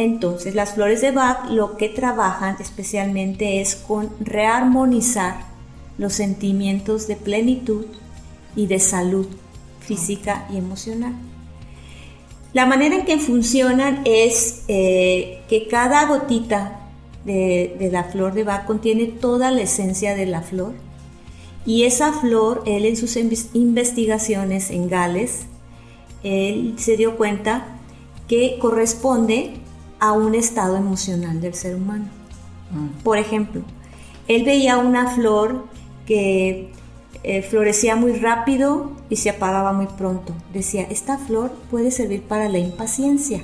[0.00, 5.44] Entonces, las flores de Bach lo que trabajan especialmente es con rearmonizar
[5.98, 7.84] los sentimientos de plenitud
[8.56, 9.26] y de salud
[9.80, 11.12] física y emocional.
[12.54, 16.80] La manera en que funcionan es eh, que cada gotita
[17.26, 20.72] de, de, la flor de Bach contiene toda la esencia de la flor
[21.66, 25.40] y esa flor, él en sus investigaciones en Gales,
[26.22, 27.66] él se dio cuenta
[28.28, 29.60] que corresponde
[30.00, 32.06] a un estado emocional del ser humano.
[32.70, 33.02] Mm.
[33.02, 33.62] Por ejemplo,
[34.26, 35.66] él veía una flor
[36.06, 36.72] que
[37.22, 40.34] eh, florecía muy rápido y se apagaba muy pronto.
[40.52, 43.42] Decía, esta flor puede servir para la impaciencia,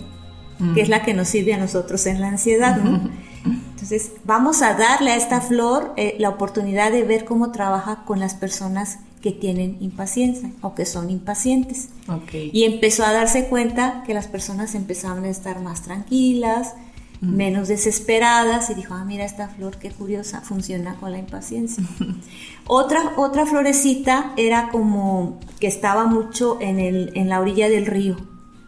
[0.74, 0.90] que es mm.
[0.90, 2.80] la que nos sirve a nosotros en la ansiedad.
[3.46, 8.20] Entonces, vamos a darle a esta flor eh, la oportunidad de ver cómo trabaja con
[8.20, 11.88] las personas que tienen impaciencia o que son impacientes.
[12.32, 16.74] Y empezó a darse cuenta que las personas empezaban a estar más tranquilas,
[17.20, 17.34] mm.
[17.34, 21.82] menos desesperadas y dijo, ah, mira esta flor, qué curiosa, funciona con la impaciencia.
[22.66, 28.16] otra, otra florecita era como que estaba mucho en, el, en la orilla del río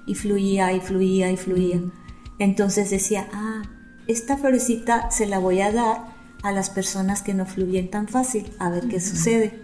[0.07, 1.77] y fluía y fluía y fluía.
[1.77, 1.93] Mm.
[2.41, 3.63] Entonces decía, ah,
[4.09, 8.51] esta florecita se la voy a dar a las personas que no fluyen tan fácil,
[8.59, 9.61] a ver qué sucede.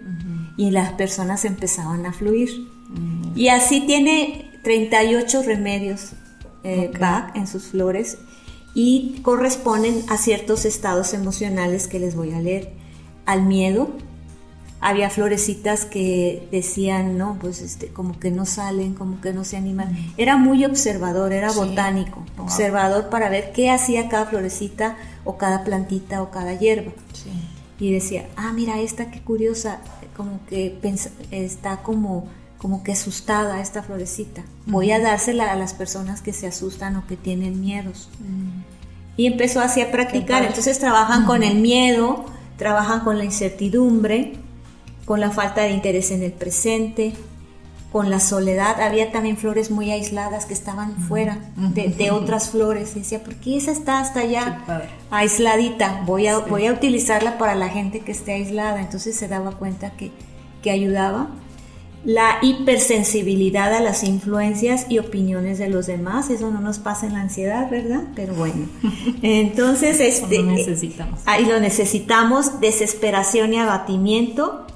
[0.56, 2.50] Y las personas empezaban a fluir.
[3.34, 6.12] Y así tiene 38 remedios
[6.62, 8.18] eh, Bach en sus flores
[8.74, 12.72] y corresponden a ciertos estados emocionales que les voy a leer.
[13.26, 13.90] Al miedo,
[14.84, 19.56] había florecitas que decían, no, pues este, como que no salen, como que no se
[19.56, 19.96] animan.
[20.18, 26.20] Era muy observador, era botánico, observador para ver qué hacía cada florecita o cada plantita
[26.20, 26.92] o cada hierba.
[27.80, 29.78] Y decía, ah, mira esta, qué curiosa,
[30.14, 30.78] como que
[31.30, 32.28] está como,
[32.58, 34.42] como que asustada esta florecita.
[34.66, 38.10] Voy a dársela a las personas que se asustan o que tienen miedos.
[38.20, 38.60] Mm.
[39.16, 40.44] Y empezó así a practicar.
[40.44, 42.26] Entonces trabajan con el miedo,
[42.58, 44.43] trabajan con la incertidumbre,
[45.04, 47.12] con la falta de interés en el presente,
[47.94, 48.80] con la soledad.
[48.80, 52.96] Había también flores muy aisladas que estaban fuera de, otras flores.
[52.96, 54.64] Y decía, ¿por qué esa está hasta allá
[55.12, 56.02] aisladita?
[56.04, 58.80] Voy a, voy a utilizarla para la gente que esté aislada.
[58.80, 60.10] Entonces se daba cuenta que,
[60.60, 61.28] que ayudaba.
[62.04, 67.12] La hipersensibilidad a las influencias y opiniones de los demás, eso no nos pasa en
[67.12, 68.02] la ansiedad, ¿verdad?
[68.16, 68.66] Pero bueno,
[69.22, 71.20] entonces este, necesitamos.
[71.24, 74.66] ahí lo necesitamos, desesperación y abatimiento,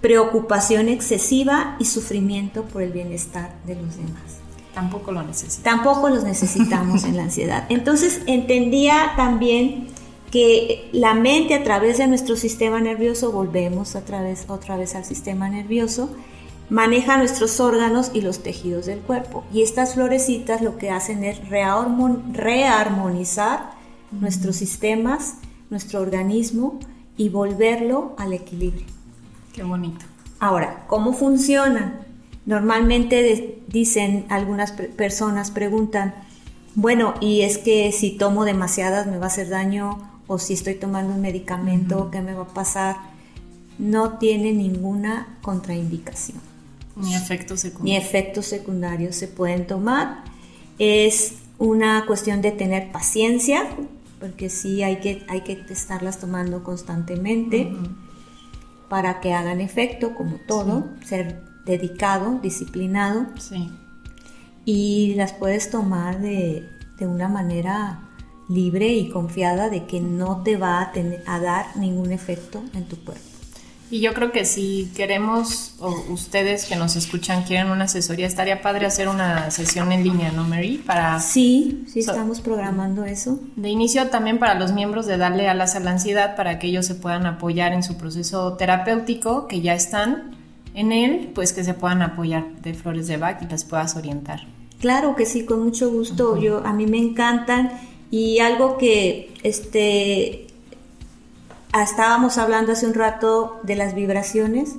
[0.00, 4.38] preocupación excesiva y sufrimiento por el bienestar de los demás.
[4.74, 5.84] Tampoco lo necesitamos.
[5.84, 7.66] Tampoco los necesitamos en la ansiedad.
[7.68, 9.88] Entonces entendía también
[10.30, 15.04] que la mente a través de nuestro sistema nervioso, volvemos a través, otra vez al
[15.04, 16.10] sistema nervioso,
[16.70, 19.42] maneja nuestros órganos y los tejidos del cuerpo.
[19.52, 23.72] Y estas florecitas lo que hacen es rearmonizar
[24.12, 25.34] nuestros sistemas,
[25.68, 26.78] nuestro organismo
[27.16, 28.99] y volverlo al equilibrio.
[29.60, 30.06] Qué bonito.
[30.38, 32.00] Ahora, ¿cómo funciona?
[32.46, 36.14] Normalmente dicen algunas personas, preguntan,
[36.74, 40.76] bueno, y es que si tomo demasiadas me va a hacer daño o si estoy
[40.76, 42.96] tomando un medicamento, ¿qué me va a pasar?
[43.78, 46.38] No tiene ninguna contraindicación.
[46.96, 47.84] Ni efectos secundarios.
[47.84, 50.24] Ni efectos secundarios se pueden tomar.
[50.78, 53.64] Es una cuestión de tener paciencia,
[54.20, 57.70] porque sí hay que, hay que estarlas tomando constantemente
[58.90, 63.28] para que hagan efecto, como todo, ser dedicado, disciplinado.
[63.38, 63.70] Sí.
[64.64, 66.68] Y las puedes tomar de,
[67.00, 68.10] una manera
[68.48, 72.84] libre y confiada de que no te va a, tener, a dar ningún efecto en
[72.88, 73.29] tu cuerpo.
[73.90, 78.62] Y yo creo que si queremos, o ustedes que nos escuchan quieren una asesoría, estaría
[78.62, 80.78] padre hacer una sesión en línea, ¿no, Mary?
[80.78, 83.40] Para, sí, sí, estamos programando eso.
[83.56, 86.86] De inicio también para los miembros de darle alas a la ansiedad para que ellos
[86.86, 90.36] se puedan apoyar en su proceso terapéutico, que ya están
[90.74, 94.46] en él, pues que se puedan apoyar de Flores de Bach y les puedas orientar.
[94.78, 96.40] Claro que sí, con mucho gusto.
[96.40, 97.72] Yo a mí me encantan
[98.10, 100.46] y algo que este
[101.74, 104.76] estábamos hablando hace un rato de las vibraciones.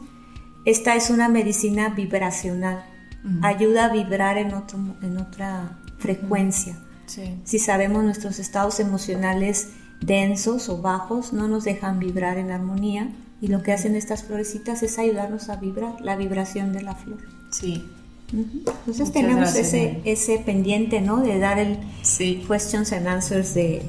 [0.65, 2.85] Esta es una medicina vibracional.
[3.43, 6.77] Ayuda a vibrar en, otro, en otra frecuencia.
[7.43, 9.69] Si sabemos nuestros estados emocionales
[9.99, 13.09] densos o bajos, no nos dejan vibrar en armonía.
[13.41, 17.19] Y lo que hacen estas florecitas es ayudarnos a vibrar, la vibración de la flor.
[17.51, 17.89] Sí.
[18.31, 21.21] Entonces tenemos ese, ese pendiente, ¿no?
[21.21, 21.79] De dar el
[22.47, 23.81] questions and answers de,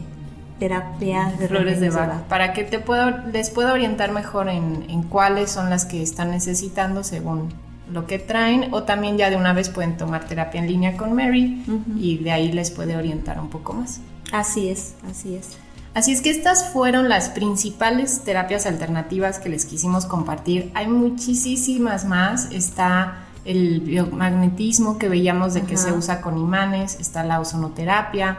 [0.62, 5.50] terapia de flores de Bach, para que te pueda, les pueda orientar mejor en, cuáles
[5.50, 7.52] son las que están necesitando según
[7.92, 11.14] lo que traen o también ya de una vez pueden tomar terapia en línea con
[11.14, 11.64] Mary
[11.98, 14.00] y de ahí les puede orientar un poco más.
[14.30, 15.56] Así es, así es.
[15.94, 20.70] Así es que estas fueron las principales terapias alternativas que les quisimos compartir.
[20.74, 22.52] Hay muchísimas más.
[22.52, 28.38] Está el biomagnetismo que veíamos de que se usa con imanes, está la ozonoterapia,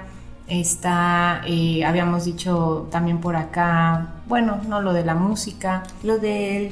[0.60, 5.82] Está, eh, habíamos dicho también por acá, bueno, no lo de la música.
[6.04, 6.72] Lo de,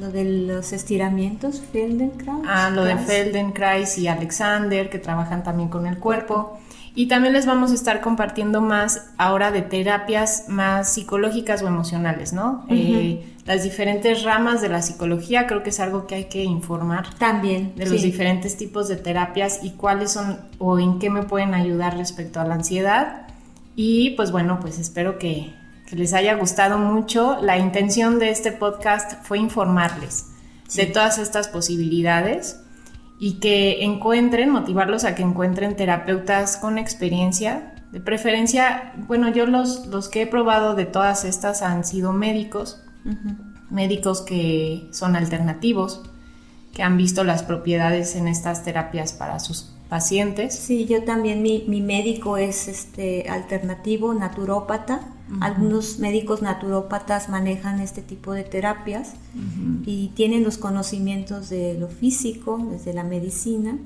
[0.00, 2.42] lo de los estiramientos, Feldenkrais.
[2.48, 6.58] Ah, lo de Feldenkrais y Alexander, que trabajan también con el cuerpo.
[6.98, 12.32] Y también les vamos a estar compartiendo más ahora de terapias más psicológicas o emocionales,
[12.32, 12.66] ¿no?
[12.70, 17.14] Eh, las diferentes ramas de la psicología creo que es algo que hay que informar.
[17.14, 17.72] También.
[17.76, 21.96] De los diferentes tipos de terapias y cuáles son o en qué me pueden ayudar
[21.96, 23.28] respecto a la ansiedad.
[23.76, 25.54] Y pues bueno, pues espero que,
[25.88, 27.38] que les haya gustado mucho.
[27.40, 30.26] La intención de este podcast fue informarles
[30.74, 32.58] de todas estas posibilidades
[33.18, 37.74] y que encuentren, motivarlos a que encuentren terapeutas con experiencia.
[37.90, 42.82] De preferencia, bueno, yo los, los que he probado de todas estas han sido médicos,
[43.70, 46.02] médicos que son alternativos,
[46.72, 50.54] que han visto las propiedades en estas terapias para sus pacientes.
[50.54, 58.00] Sí, yo también, mi, mi médico es este alternativo, naturópata, algunos médicos naturópatas manejan este
[58.00, 59.12] tipo de terapias
[59.84, 63.78] y tienen los conocimientos de lo físico, desde la medicina,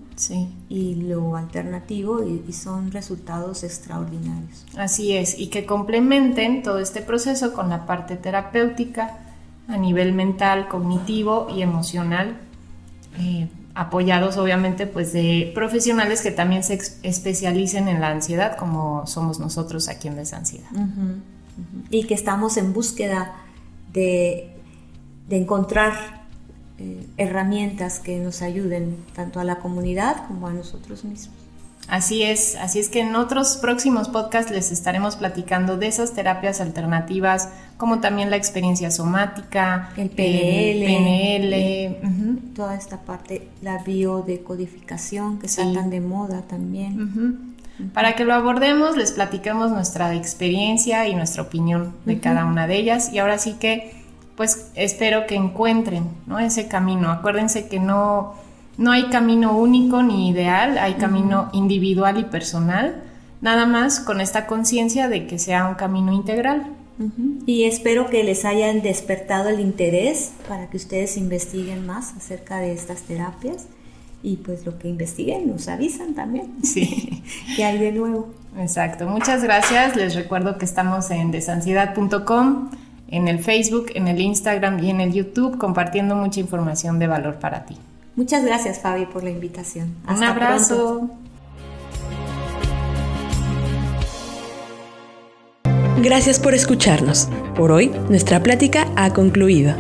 [0.69, 4.65] y lo alternativo, y, son resultados extraordinarios.
[4.77, 9.19] Así es, y que complementen todo este proceso con la parte terapéutica
[9.67, 12.37] a nivel mental, cognitivo y emocional.
[13.19, 19.39] Eh, apoyados obviamente pues de profesionales que también se especialicen en la ansiedad como somos
[19.39, 20.71] nosotros aquí en Desansiedad.
[21.91, 23.33] Y que estamos en búsqueda
[23.93, 24.49] de,
[25.31, 26.23] encontrar
[26.79, 31.43] eh, herramientas que nos ayuden tanto a la comunidad como a nosotros mismos.
[31.89, 36.61] Así es, así es que en otros próximos podcasts les estaremos platicando de esas terapias
[36.61, 37.49] alternativas,
[37.83, 45.65] como también la experiencia somática, el PNL, PNL toda esta parte, la biodecodificación que está
[45.73, 47.57] tan de moda también.
[47.93, 52.77] Para que lo abordemos, les platicamos nuestra experiencia y nuestra opinión de cada una de
[52.77, 53.93] ellas y ahora sí que
[54.37, 56.39] pues espero que encuentren ¿no?
[56.39, 57.11] ese camino.
[57.11, 58.35] Acuérdense que no
[58.79, 63.03] no hay camino único ni ideal, hay camino individual y personal,
[63.41, 66.77] nada más con esta conciencia de que sea un camino integral.
[67.47, 72.73] Y espero que les hayan despertado el interés para que ustedes investiguen más acerca de
[72.73, 73.67] estas terapias
[74.23, 76.53] y pues lo que investiguen nos avisan también.
[76.63, 77.23] Sí.
[77.57, 78.29] que hay de nuevo.
[78.59, 79.07] Exacto.
[79.07, 79.97] Muchas gracias.
[79.97, 82.71] Les recuerdo que estamos en desansiedad.com,
[83.09, 87.37] en el Facebook, en el Instagram y en el YouTube compartiendo mucha información de valor
[87.37, 87.77] para ti.
[88.15, 89.95] Muchas gracias Fabi por la invitación.
[90.09, 91.11] Un abrazo.
[96.03, 97.29] Gracias por escucharnos.
[97.55, 99.73] Por hoy, nuestra plática ha concluido.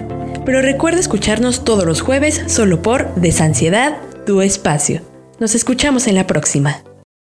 [0.46, 5.02] Pero recuerda escucharnos todos los jueves solo por Desansiedad, tu espacio.
[5.40, 6.84] Nos escuchamos en la próxima.